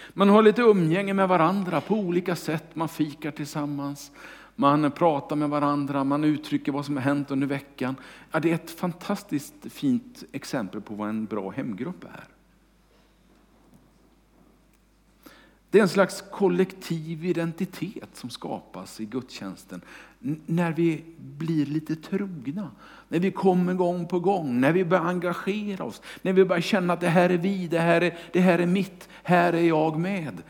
Man 0.09 0.29
har 0.29 0.41
lite 0.41 0.61
umgänge 0.61 1.13
med 1.13 1.27
varandra 1.27 1.81
på 1.81 1.95
olika 1.95 2.35
sätt. 2.35 2.75
Man 2.75 2.89
fikar 2.89 3.31
tillsammans, 3.31 4.11
man 4.59 4.91
pratar 4.91 5.35
med 5.35 5.49
varandra, 5.49 6.03
man 6.03 6.23
uttrycker 6.23 6.71
vad 6.71 6.85
som 6.85 6.95
har 6.95 7.03
hänt 7.03 7.31
under 7.31 7.47
veckan. 7.47 7.95
Ja, 8.31 8.39
det 8.39 8.51
är 8.51 8.55
ett 8.55 8.71
fantastiskt 8.71 9.53
fint 9.69 10.23
exempel 10.31 10.81
på 10.81 10.93
vad 10.93 11.09
en 11.09 11.25
bra 11.25 11.49
hemgrupp 11.49 12.03
är. 12.03 12.23
Det 15.69 15.77
är 15.77 15.81
en 15.81 15.89
slags 15.89 16.23
kollektiv 16.31 17.25
identitet 17.25 18.09
som 18.13 18.29
skapas 18.29 18.99
i 18.99 19.05
gudstjänsten 19.05 19.81
när 20.45 20.71
vi 20.71 21.03
blir 21.17 21.65
lite 21.65 21.95
trogna. 21.95 22.71
När 23.07 23.19
vi 23.19 23.31
kommer 23.31 23.73
gång 23.73 24.07
på 24.07 24.19
gång, 24.19 24.61
när 24.61 24.71
vi 24.71 24.85
börjar 24.85 25.03
engagera 25.03 25.83
oss, 25.83 26.01
när 26.21 26.33
vi 26.33 26.45
börjar 26.45 26.61
känna 26.61 26.93
att 26.93 27.01
det 27.01 27.09
här 27.09 27.29
är 27.29 27.37
vi, 27.37 27.67
det 27.67 27.79
här 27.79 28.01
är, 28.01 28.17
det 28.33 28.39
här 28.39 28.59
är 28.59 28.65
mitt, 28.65 29.09
här 29.23 29.53
är 29.53 29.61
jag 29.61 29.99
med. 29.99 30.43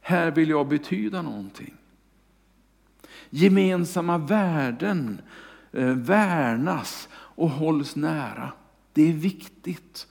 Här 0.00 0.30
vill 0.30 0.48
jag 0.48 0.68
betyda 0.68 1.22
någonting. 1.22 1.74
Gemensamma 3.36 4.18
värden 4.18 5.20
eh, 5.72 5.88
värnas 5.88 7.08
och 7.14 7.50
hålls 7.50 7.96
nära. 7.96 8.52
Det 8.92 9.02
är 9.02 9.12
viktigt 9.12 10.06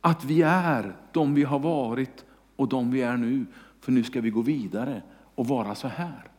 att 0.00 0.24
vi 0.24 0.42
är 0.42 0.96
de 1.12 1.34
vi 1.34 1.42
har 1.42 1.58
varit 1.58 2.24
och 2.56 2.68
de 2.68 2.90
vi 2.90 3.02
är 3.02 3.16
nu. 3.16 3.46
För 3.80 3.92
nu 3.92 4.04
ska 4.04 4.20
vi 4.20 4.30
gå 4.30 4.40
vidare 4.42 5.02
och 5.34 5.48
vara 5.48 5.74
så 5.74 5.88
här. 5.88 6.30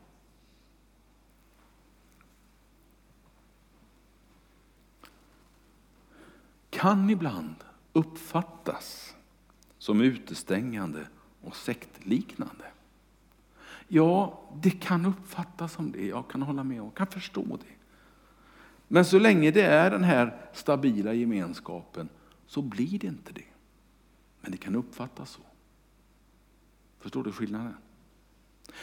Kan 6.69 7.09
ibland 7.09 7.55
uppfattas 7.93 9.15
som 9.77 10.01
utestängande 10.01 11.07
och 11.41 11.55
sektliknande. 11.55 12.65
Ja, 13.87 14.41
det 14.61 14.71
kan 14.71 15.05
uppfattas 15.05 15.73
som 15.73 15.91
det. 15.91 16.05
Jag 16.05 16.27
kan 16.27 16.41
hålla 16.41 16.63
med 16.63 16.81
och 16.81 16.97
kan 16.97 17.07
förstå 17.07 17.43
det. 17.43 17.75
Men 18.87 19.05
så 19.05 19.19
länge 19.19 19.51
det 19.51 19.61
är 19.61 19.91
den 19.91 20.03
här 20.03 20.49
stabila 20.53 21.13
gemenskapen 21.13 22.09
så 22.47 22.61
blir 22.61 22.99
det 22.99 23.07
inte 23.07 23.33
det. 23.33 23.45
Men 24.41 24.51
det 24.51 24.57
kan 24.57 24.75
uppfattas 24.75 25.29
så. 25.29 25.41
Förstår 26.99 27.23
du 27.23 27.31
skillnaden? 27.31 27.73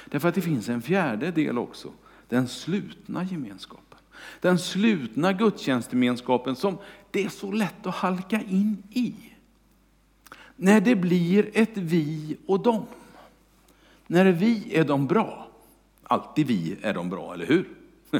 Därför 0.07 0.29
att 0.29 0.35
det 0.35 0.43
finns 0.43 0.69
en 0.69 0.83
fjärde 0.83 1.31
del 1.31 1.59
också, 1.59 1.93
den 2.29 2.49
slutna 2.49 3.25
gemenskapen. 3.25 3.99
Den 4.41 4.59
slutna 4.59 5.33
gudstjänstgemenskapen 5.33 6.57
som 6.57 6.79
det 7.11 7.25
är 7.25 7.29
så 7.29 7.53
lätt 7.53 7.87
att 7.87 7.95
halka 7.95 8.41
in 8.41 8.83
i. 8.91 9.15
När 10.57 10.81
det 10.81 10.97
blir 10.97 11.51
ett 11.55 11.77
vi 11.77 12.37
och 12.47 12.62
dem. 12.62 12.87
När 14.12 14.33
vi 14.33 14.77
är 14.77 14.85
de 14.85 15.07
bra. 15.07 15.46
Alltid 16.03 16.46
vi 16.46 16.77
är 16.83 16.94
de 16.94 17.11
bra, 17.11 17.35
eller 17.35 17.46
hur? 17.46 17.68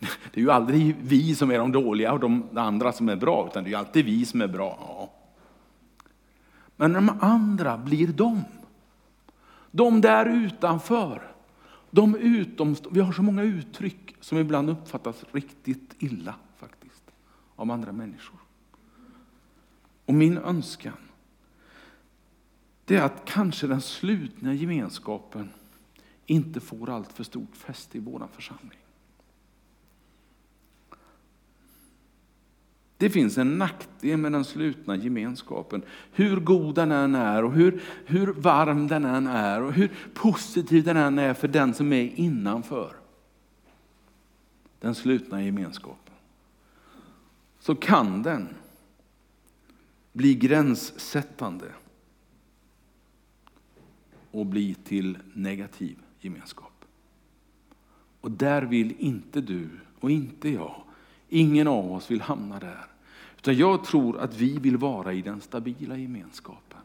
Det 0.00 0.34
är 0.34 0.40
ju 0.40 0.50
aldrig 0.50 0.96
vi 1.00 1.34
som 1.34 1.50
är 1.50 1.58
de 1.58 1.72
dåliga 1.72 2.12
och 2.12 2.20
de 2.20 2.58
andra 2.58 2.92
som 2.92 3.08
är 3.08 3.16
bra, 3.16 3.48
utan 3.50 3.64
det 3.64 3.72
är 3.72 3.76
alltid 3.76 4.04
vi 4.04 4.24
som 4.24 4.40
är 4.40 4.46
bra. 4.46 4.78
Ja. 4.80 5.12
Men 6.76 6.92
de 6.92 7.10
andra 7.20 7.78
blir 7.78 8.08
de. 8.08 8.44
De 9.70 10.00
där 10.00 10.26
utanför, 10.26 11.30
de 11.90 12.16
utomstående. 12.16 13.00
Vi 13.00 13.06
har 13.06 13.12
så 13.12 13.22
många 13.22 13.42
uttryck 13.42 14.16
som 14.20 14.38
ibland 14.38 14.70
uppfattas 14.70 15.24
riktigt 15.32 15.94
illa 15.98 16.34
faktiskt 16.56 17.02
av 17.56 17.70
andra 17.70 17.92
människor. 17.92 18.38
Och 20.06 20.14
min 20.14 20.38
önskan 20.38 20.96
det 22.92 22.98
är 22.98 23.02
att 23.02 23.24
kanske 23.24 23.66
den 23.66 23.80
slutna 23.80 24.54
gemenskapen 24.54 25.50
inte 26.26 26.60
får 26.60 26.90
allt 26.90 27.12
för 27.12 27.24
stort 27.24 27.56
fäste 27.56 27.98
i 27.98 28.00
vår 28.00 28.28
församling. 28.32 28.78
Det 32.96 33.10
finns 33.10 33.38
en 33.38 33.58
nackdel 33.58 34.16
med 34.16 34.32
den 34.32 34.44
slutna 34.44 34.96
gemenskapen. 34.96 35.82
Hur 36.12 36.40
god 36.40 36.74
den 36.74 36.92
än 36.92 37.14
är 37.14 37.44
och 37.44 37.52
hur, 37.52 37.82
hur 38.06 38.26
varm 38.26 38.88
den 38.88 39.04
än 39.04 39.26
är 39.26 39.62
och 39.62 39.72
hur 39.72 39.92
positiv 40.14 40.84
den 40.84 40.96
än 40.96 41.18
är 41.18 41.34
för 41.34 41.48
den 41.48 41.74
som 41.74 41.92
är 41.92 42.10
innanför 42.14 42.96
den 44.80 44.94
slutna 44.94 45.42
gemenskapen. 45.42 46.14
Så 47.60 47.74
kan 47.74 48.22
den 48.22 48.48
bli 50.12 50.34
gränssättande 50.34 51.66
och 54.32 54.46
bli 54.46 54.74
till 54.74 55.18
negativ 55.32 55.98
gemenskap. 56.20 56.84
Och 58.20 58.30
där 58.30 58.62
vill 58.62 58.94
inte 58.98 59.40
du 59.40 59.68
och 60.00 60.10
inte 60.10 60.48
jag, 60.48 60.82
ingen 61.28 61.68
av 61.68 61.92
oss 61.92 62.10
vill 62.10 62.20
hamna 62.20 62.58
där. 62.58 62.86
Utan 63.38 63.56
jag 63.56 63.84
tror 63.84 64.18
att 64.18 64.36
vi 64.36 64.58
vill 64.58 64.76
vara 64.76 65.12
i 65.12 65.22
den 65.22 65.40
stabila 65.40 65.96
gemenskapen. 65.96 66.78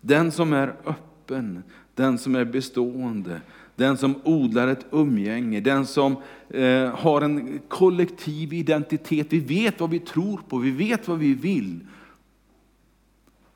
Den 0.00 0.32
som 0.32 0.52
är 0.52 0.68
öppen 0.84 1.62
den 1.98 2.18
som 2.18 2.34
är 2.34 2.44
bestående, 2.44 3.40
den 3.76 3.96
som 3.96 4.14
odlar 4.24 4.68
ett 4.68 4.86
umgänge, 4.90 5.60
den 5.60 5.86
som 5.86 6.16
eh, 6.48 6.94
har 6.94 7.20
en 7.20 7.60
kollektiv 7.68 8.52
identitet. 8.52 9.26
Vi 9.30 9.40
vet 9.40 9.80
vad 9.80 9.90
vi 9.90 9.98
tror 9.98 10.40
på, 10.48 10.58
vi 10.58 10.70
vet 10.70 11.08
vad 11.08 11.18
vi 11.18 11.34
vill. 11.34 11.80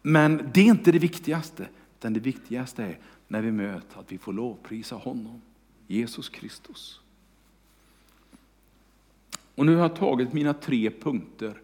Men 0.02 0.50
det 0.54 0.60
är 0.60 0.64
inte 0.64 0.92
det 0.92 0.98
viktigaste, 0.98 1.66
utan 2.02 2.12
det 2.12 2.20
viktigaste 2.20 2.84
är 2.84 2.98
när 3.28 3.42
vi 3.42 3.52
möter 3.52 4.00
att 4.00 4.12
vi 4.12 4.18
får 4.18 4.32
lovprisa 4.32 4.96
honom, 4.96 5.42
Jesus 5.86 6.28
Kristus. 6.28 7.00
Och 9.54 9.66
nu 9.66 9.74
har 9.74 9.82
jag 9.82 9.96
tagit 9.96 10.32
mina 10.32 10.54
tre 10.54 10.90
punkter. 10.90 11.60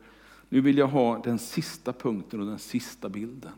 Nu 0.49 0.61
vill 0.61 0.79
jag 0.79 0.87
ha 0.87 1.19
den 1.19 1.39
sista 1.39 1.93
punkten 1.93 2.41
och 2.41 2.47
den 2.47 2.59
sista 2.59 3.09
bilden. 3.09 3.53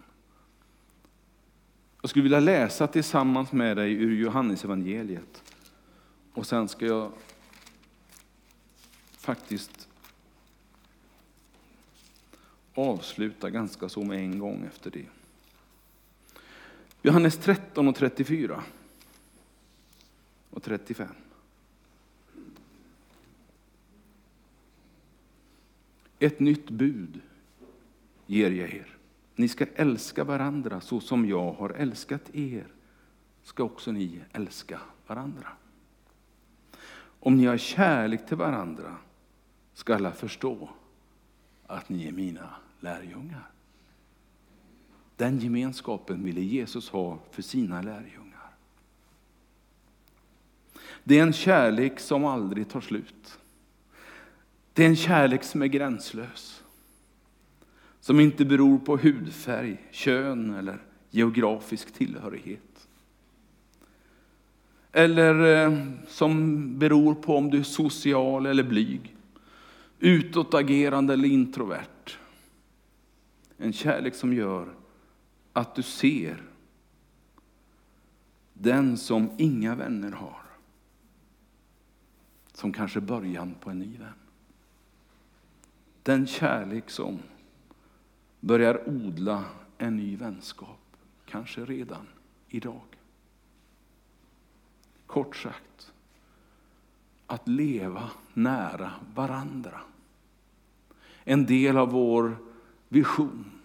Jag 2.00 2.10
skulle 2.10 2.22
vilja 2.22 2.40
läsa 2.40 2.86
tillsammans 2.86 3.52
med 3.52 3.76
dig 3.76 3.92
ur 3.92 4.16
Johannesevangeliet. 4.16 5.54
Och 6.32 6.46
sen 6.46 6.68
ska 6.68 6.86
jag 6.86 7.12
faktiskt 9.12 9.88
avsluta 12.74 13.50
ganska 13.50 13.88
så 13.88 14.02
med 14.02 14.18
en 14.18 14.38
gång 14.38 14.64
efter 14.68 14.90
det. 14.90 15.19
Johannes 17.02 17.38
13 17.38 17.88
och 17.88 17.96
34 17.96 18.62
och 20.50 20.62
35. 20.62 21.08
Ett 26.18 26.40
nytt 26.40 26.70
bud 26.70 27.20
ger 28.26 28.50
jag 28.50 28.74
er. 28.74 28.96
Ni 29.34 29.48
ska 29.48 29.66
älska 29.74 30.24
varandra 30.24 30.80
så 30.80 31.00
som 31.00 31.28
jag 31.28 31.52
har 31.52 31.70
älskat 31.70 32.34
er, 32.34 32.66
ska 33.42 33.62
också 33.62 33.92
ni 33.92 34.20
älska 34.32 34.80
varandra. 35.06 35.48
Om 37.20 37.36
ni 37.36 37.46
har 37.46 37.56
kärlek 37.56 38.26
till 38.26 38.36
varandra 38.36 38.96
ska 39.74 39.94
alla 39.94 40.12
förstå 40.12 40.70
att 41.66 41.88
ni 41.88 42.08
är 42.08 42.12
mina 42.12 42.54
lärjungar. 42.80 43.50
Den 45.20 45.38
gemenskapen 45.38 46.24
ville 46.24 46.40
Jesus 46.40 46.88
ha 46.88 47.18
för 47.30 47.42
sina 47.42 47.82
lärjungar. 47.82 48.50
Det 51.04 51.18
är 51.18 51.22
en 51.22 51.32
kärlek 51.32 52.00
som 52.00 52.24
aldrig 52.24 52.68
tar 52.68 52.80
slut. 52.80 53.38
Det 54.72 54.84
är 54.84 54.88
en 54.88 54.96
kärlek 54.96 55.44
som 55.44 55.62
är 55.62 55.66
gränslös. 55.66 56.62
Som 58.00 58.20
inte 58.20 58.44
beror 58.44 58.78
på 58.78 58.96
hudfärg, 58.96 59.76
kön 59.90 60.54
eller 60.54 60.78
geografisk 61.10 61.94
tillhörighet. 61.94 62.88
Eller 64.92 65.66
eh, 65.66 65.78
som 66.08 66.78
beror 66.78 67.14
på 67.14 67.36
om 67.36 67.50
du 67.50 67.58
är 67.58 67.62
social 67.62 68.46
eller 68.46 68.64
blyg. 68.64 69.16
Utåtagerande 69.98 71.12
eller 71.12 71.28
introvert. 71.28 72.16
En 73.58 73.72
kärlek 73.72 74.14
som 74.14 74.32
gör 74.32 74.79
att 75.52 75.74
du 75.74 75.82
ser 75.82 76.42
den 78.52 78.96
som 78.96 79.30
inga 79.38 79.74
vänner 79.74 80.12
har. 80.12 80.42
Som 82.52 82.72
kanske 82.72 83.00
början 83.00 83.54
på 83.60 83.70
en 83.70 83.78
ny 83.78 83.98
vän. 83.98 84.14
Den 86.02 86.26
kärlek 86.26 86.90
som 86.90 87.18
börjar 88.40 88.88
odla 88.88 89.44
en 89.78 89.96
ny 89.96 90.16
vänskap, 90.16 90.96
kanske 91.26 91.64
redan 91.64 92.06
idag. 92.48 92.82
Kort 95.06 95.36
sagt, 95.36 95.92
att 97.26 97.48
leva 97.48 98.10
nära 98.34 98.92
varandra. 99.14 99.80
En 101.24 101.46
del 101.46 101.76
av 101.76 101.90
vår 101.90 102.36
vision. 102.88 103.59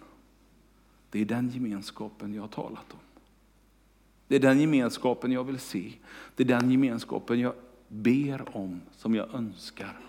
Det 1.10 1.20
är 1.20 1.24
den 1.24 1.50
gemenskapen 1.50 2.34
jag 2.34 2.42
har 2.42 2.48
talat 2.48 2.92
om. 2.92 2.98
Det 4.28 4.36
är 4.36 4.40
den 4.40 4.60
gemenskapen 4.60 5.32
jag 5.32 5.44
vill 5.44 5.58
se. 5.58 5.92
Det 6.36 6.42
är 6.42 6.46
den 6.46 6.70
gemenskapen 6.70 7.40
jag 7.40 7.54
ber 7.88 8.56
om, 8.56 8.80
som 8.92 9.14
jag 9.14 9.34
önskar 9.34 10.00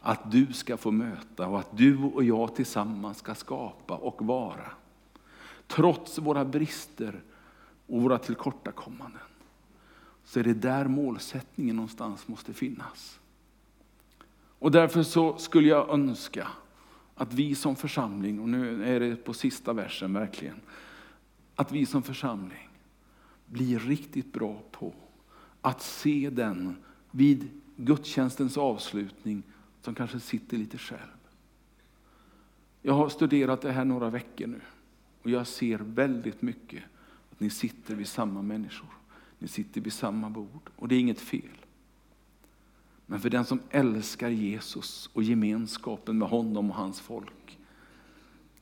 att 0.00 0.32
du 0.32 0.52
ska 0.52 0.76
få 0.76 0.90
möta 0.90 1.46
och 1.46 1.58
att 1.58 1.76
du 1.76 1.98
och 1.98 2.24
jag 2.24 2.54
tillsammans 2.54 3.18
ska 3.18 3.34
skapa 3.34 3.94
och 3.94 4.26
vara. 4.26 4.70
Trots 5.66 6.18
våra 6.18 6.44
brister 6.44 7.20
och 7.86 8.02
våra 8.02 8.18
tillkortakommanden 8.18 9.20
så 10.24 10.40
är 10.40 10.44
det 10.44 10.54
där 10.54 10.84
målsättningen 10.84 11.76
någonstans 11.76 12.28
måste 12.28 12.52
finnas. 12.54 13.20
Och 14.58 14.70
därför 14.70 15.02
så 15.02 15.36
skulle 15.36 15.68
jag 15.68 15.90
önska 15.90 16.48
att 17.18 17.32
vi 17.34 17.54
som 17.54 17.76
församling, 17.76 18.40
och 18.40 18.48
nu 18.48 18.84
är 18.84 19.00
det 19.00 19.16
på 19.16 19.34
sista 19.34 19.72
versen 19.72 20.12
verkligen, 20.12 20.60
att 21.54 21.72
vi 21.72 21.86
som 21.86 22.02
församling 22.02 22.68
blir 23.46 23.78
riktigt 23.78 24.32
bra 24.32 24.62
på 24.70 24.94
att 25.60 25.82
se 25.82 26.30
den 26.30 26.76
vid 27.10 27.48
gudstjänstens 27.76 28.58
avslutning 28.58 29.42
som 29.80 29.94
kanske 29.94 30.20
sitter 30.20 30.56
lite 30.56 30.78
själv. 30.78 31.18
Jag 32.82 32.94
har 32.94 33.08
studerat 33.08 33.60
det 33.60 33.72
här 33.72 33.84
några 33.84 34.10
veckor 34.10 34.46
nu 34.46 34.60
och 35.22 35.30
jag 35.30 35.46
ser 35.46 35.78
väldigt 35.78 36.42
mycket 36.42 36.82
att 37.32 37.40
ni 37.40 37.50
sitter 37.50 37.94
vid 37.94 38.08
samma 38.08 38.42
människor. 38.42 38.88
Ni 39.38 39.48
sitter 39.48 39.80
vid 39.80 39.92
samma 39.92 40.30
bord 40.30 40.70
och 40.76 40.88
det 40.88 40.94
är 40.94 41.00
inget 41.00 41.20
fel. 41.20 41.66
Men 43.10 43.20
för 43.20 43.30
den 43.30 43.44
som 43.44 43.60
älskar 43.70 44.28
Jesus 44.28 45.10
och 45.12 45.22
gemenskapen 45.22 46.18
med 46.18 46.28
honom 46.28 46.70
och 46.70 46.76
hans 46.76 47.00
folk 47.00 47.58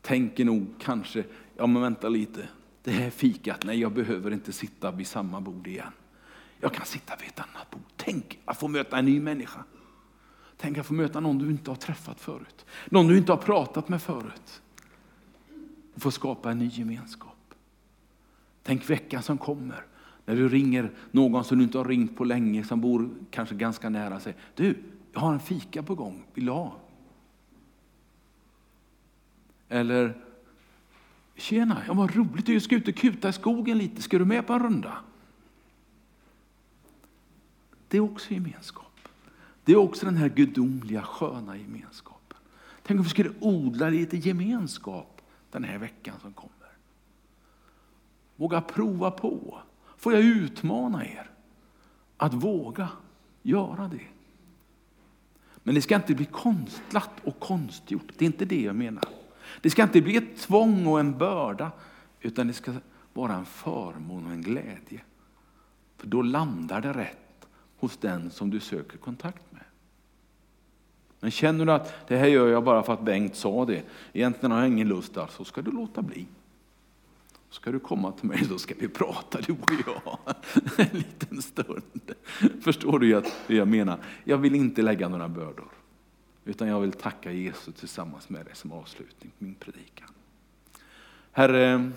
tänker 0.00 0.44
nog 0.44 0.74
kanske, 0.78 1.24
ja 1.56 1.66
men 1.66 1.82
vänta 1.82 2.08
lite, 2.08 2.48
det 2.82 2.90
här 2.90 3.10
fikat, 3.10 3.64
nej 3.64 3.80
jag 3.80 3.92
behöver 3.92 4.30
inte 4.30 4.52
sitta 4.52 4.90
vid 4.90 5.06
samma 5.06 5.40
bord 5.40 5.66
igen. 5.66 5.92
Jag 6.60 6.74
kan 6.74 6.86
sitta 6.86 7.16
vid 7.16 7.28
ett 7.28 7.40
annat 7.40 7.70
bord. 7.70 7.82
Tänk 7.96 8.38
att 8.44 8.58
få 8.58 8.68
möta 8.68 8.98
en 8.98 9.04
ny 9.04 9.20
människa. 9.20 9.64
Tänk 10.56 10.78
att 10.78 10.86
få 10.86 10.94
möta 10.94 11.20
någon 11.20 11.38
du 11.38 11.50
inte 11.50 11.70
har 11.70 11.76
träffat 11.76 12.20
förut. 12.20 12.66
Någon 12.86 13.06
du 13.06 13.18
inte 13.18 13.32
har 13.32 13.38
pratat 13.38 13.88
med 13.88 14.02
förut. 14.02 14.62
Och 15.94 16.02
få 16.02 16.10
skapa 16.10 16.50
en 16.50 16.58
ny 16.58 16.68
gemenskap. 16.68 17.54
Tänk 18.62 18.90
veckan 18.90 19.22
som 19.22 19.38
kommer. 19.38 19.86
När 20.26 20.36
du 20.36 20.48
ringer 20.48 20.90
någon 21.10 21.44
som 21.44 21.58
du 21.58 21.64
inte 21.64 21.78
har 21.78 21.84
ringt 21.84 22.16
på 22.16 22.24
länge, 22.24 22.64
som 22.64 22.80
bor 22.80 23.10
kanske 23.30 23.54
ganska 23.54 23.88
nära. 23.88 24.20
Säger, 24.20 24.38
du, 24.54 24.82
jag 25.12 25.20
har 25.20 25.32
en 25.32 25.40
fika 25.40 25.82
på 25.82 25.94
gång, 25.94 26.24
vill 26.34 26.46
du 26.46 26.52
ha? 26.52 26.76
Eller, 29.68 30.14
tjena, 31.34 31.82
ja, 31.86 31.94
vad 31.94 32.16
roligt, 32.16 32.48
jag 32.48 32.62
ska 32.62 32.76
ut 32.76 32.88
och 32.88 32.94
kuta 32.94 33.28
i 33.28 33.32
skogen 33.32 33.78
lite, 33.78 34.02
ska 34.02 34.18
du 34.18 34.24
med 34.24 34.46
på 34.46 34.52
en 34.52 34.62
runda? 34.62 34.98
Det 37.88 37.96
är 37.96 38.00
också 38.00 38.34
gemenskap. 38.34 39.08
Det 39.64 39.72
är 39.72 39.76
också 39.76 40.06
den 40.06 40.16
här 40.16 40.28
gudomliga 40.28 41.02
sköna 41.02 41.56
gemenskapen. 41.56 42.38
Tänk 42.82 42.98
om 42.98 43.04
vi 43.04 43.10
skulle 43.10 43.32
odla 43.40 43.88
lite 43.88 44.16
gemenskap 44.16 45.22
den 45.50 45.64
här 45.64 45.78
veckan 45.78 46.14
som 46.22 46.32
kommer. 46.32 46.52
Våga 48.36 48.60
prova 48.60 49.10
på. 49.10 49.58
Får 49.96 50.12
jag 50.12 50.22
utmana 50.22 51.04
er 51.04 51.30
att 52.16 52.34
våga 52.34 52.88
göra 53.42 53.88
det? 53.88 54.06
Men 55.62 55.74
det 55.74 55.82
ska 55.82 55.96
inte 55.96 56.14
bli 56.14 56.24
konstlat 56.24 57.10
och 57.24 57.40
konstgjort. 57.40 58.12
Det 58.18 58.24
är 58.24 58.26
inte 58.26 58.44
det 58.44 58.62
jag 58.62 58.76
menar. 58.76 59.04
Det 59.60 59.70
ska 59.70 59.82
inte 59.82 60.00
bli 60.00 60.16
ett 60.16 60.38
tvång 60.38 60.86
och 60.86 61.00
en 61.00 61.18
börda, 61.18 61.70
utan 62.20 62.46
det 62.46 62.52
ska 62.52 62.72
vara 63.12 63.34
en 63.34 63.44
förmån 63.44 64.26
och 64.26 64.32
en 64.32 64.42
glädje. 64.42 65.00
För 65.96 66.06
då 66.06 66.22
landar 66.22 66.80
det 66.80 66.92
rätt 66.92 67.48
hos 67.78 67.96
den 67.96 68.30
som 68.30 68.50
du 68.50 68.60
söker 68.60 68.98
kontakt 68.98 69.52
med. 69.52 69.62
Men 71.20 71.30
känner 71.30 71.66
du 71.66 71.72
att 71.72 72.08
det 72.08 72.16
här 72.16 72.26
gör 72.26 72.48
jag 72.48 72.64
bara 72.64 72.82
för 72.82 72.92
att 72.92 73.02
Bengt 73.02 73.36
sa 73.36 73.64
det, 73.64 73.82
egentligen 74.12 74.50
har 74.52 74.58
jag 74.58 74.68
ingen 74.68 74.88
lust 74.88 75.14
där, 75.14 75.26
så 75.30 75.44
ska 75.44 75.62
du 75.62 75.70
låta 75.70 76.02
bli. 76.02 76.26
Ska 77.56 77.72
du 77.72 77.78
komma 77.78 78.12
till 78.12 78.28
mig 78.28 78.44
så 78.44 78.58
ska 78.58 78.74
vi 78.78 78.88
prata 78.88 79.40
du 79.40 79.52
och 79.52 79.72
jag 79.86 80.34
en 80.76 80.98
liten 80.98 81.42
stund. 81.42 82.14
Förstår 82.60 82.98
du 82.98 83.22
hur 83.46 83.56
jag 83.56 83.68
menar? 83.68 83.98
Jag 84.24 84.38
vill 84.38 84.54
inte 84.54 84.82
lägga 84.82 85.08
några 85.08 85.28
bördor. 85.28 85.68
Utan 86.44 86.68
jag 86.68 86.80
vill 86.80 86.92
tacka 86.92 87.32
Jesus 87.32 87.74
tillsammans 87.74 88.28
med 88.28 88.44
dig 88.44 88.54
som 88.54 88.72
avslutning 88.72 89.32
på 89.38 89.44
min 89.44 89.54
predikan. 89.54 90.08
Herre, 91.32 91.90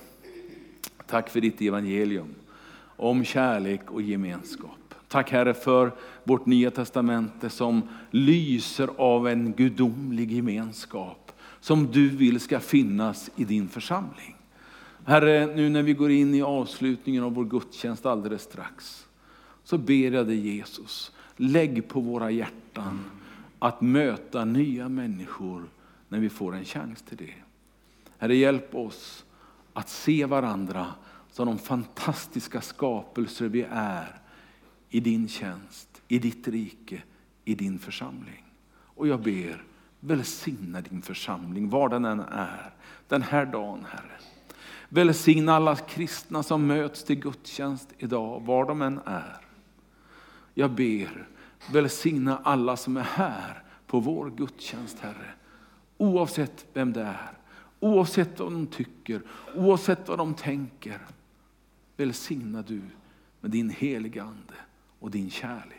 tack 1.08 1.30
för 1.30 1.42
ditt 1.42 1.62
evangelium 1.62 2.36
om 2.82 3.24
kärlek 3.24 3.92
och 3.92 4.02
gemenskap. 4.02 4.96
Tack 5.08 5.32
Herre 5.32 5.54
för 5.54 5.92
vårt 6.24 6.46
nya 6.46 6.72
testamente 6.72 7.50
som 7.50 7.82
lyser 8.12 8.90
av 8.98 9.28
en 9.28 9.54
gudomlig 9.54 10.32
gemenskap 10.32 11.32
som 11.60 11.92
du 11.92 12.10
vill 12.10 12.40
ska 12.40 12.60
finnas 12.60 13.30
i 13.36 13.44
din 13.44 13.70
församling. 13.70 14.36
Herre, 15.10 15.46
nu 15.56 15.70
när 15.70 15.84
vi 15.84 15.94
går 15.94 16.12
in 16.12 16.36
i 16.36 16.42
avslutningen 16.42 17.24
av 17.24 17.34
vår 17.34 17.46
gudstjänst 17.46 18.06
alldeles 18.06 18.42
strax, 18.42 19.08
så 19.64 19.78
ber 19.78 20.12
jag 20.12 20.28
dig 20.28 20.56
Jesus, 20.56 21.12
lägg 21.36 21.88
på 21.88 22.00
våra 22.00 22.32
hjärtan 22.32 23.00
att 23.60 23.82
möta 23.82 24.46
nya 24.46 24.90
människor 24.90 25.64
när 26.10 26.20
vi 26.20 26.30
får 26.30 26.56
en 26.56 26.66
chans 26.66 27.02
till 27.02 27.18
det. 27.18 27.34
Herre, 28.18 28.36
hjälp 28.36 28.76
oss 28.76 29.26
att 29.74 29.90
se 29.90 30.26
varandra 30.26 30.88
som 31.32 31.48
de 31.48 31.58
fantastiska 31.58 32.62
skapelser 32.62 33.48
vi 33.48 33.66
är 33.72 34.22
i 34.90 35.00
din 35.00 35.28
tjänst, 35.28 36.02
i 36.08 36.20
ditt 36.20 36.48
rike, 36.48 37.04
i 37.46 37.56
din 37.56 37.80
församling. 37.80 38.44
Och 38.72 39.08
jag 39.08 39.22
ber, 39.22 39.64
välsigna 40.00 40.82
din 40.82 41.02
församling 41.02 41.70
var 41.70 41.90
den 41.90 42.06
än 42.06 42.20
är, 42.20 42.74
den 43.08 43.22
här 43.22 43.46
dagen 43.46 43.86
Herre. 43.90 44.20
Välsigna 44.90 45.54
alla 45.54 45.76
kristna 45.76 46.44
som 46.44 46.68
möts 46.68 47.04
till 47.04 47.20
gudstjänst 47.20 47.94
idag, 47.98 48.42
var 48.46 48.66
de 48.66 48.82
än 48.82 49.00
är. 49.06 49.42
Jag 50.54 50.72
ber, 50.72 51.28
välsigna 51.72 52.38
alla 52.44 52.78
som 52.78 52.98
är 52.98 53.02
här 53.02 53.64
på 53.88 54.00
vår 54.00 54.30
gudstjänst 54.30 55.00
Herre. 55.00 55.34
Oavsett 55.98 56.66
vem 56.74 56.94
det 56.94 57.02
är, 57.02 57.32
oavsett 57.80 58.40
vad 58.40 58.52
de 58.52 58.68
tycker, 58.68 59.22
oavsett 59.56 60.08
vad 60.08 60.18
de 60.18 60.34
tänker. 60.34 61.00
Välsigna 61.98 62.62
du 62.62 62.82
med 63.42 63.52
din 63.52 63.70
heliga 63.70 64.24
Ande 64.24 64.56
och 65.00 65.12
din 65.12 65.30
kärlek. 65.30 65.79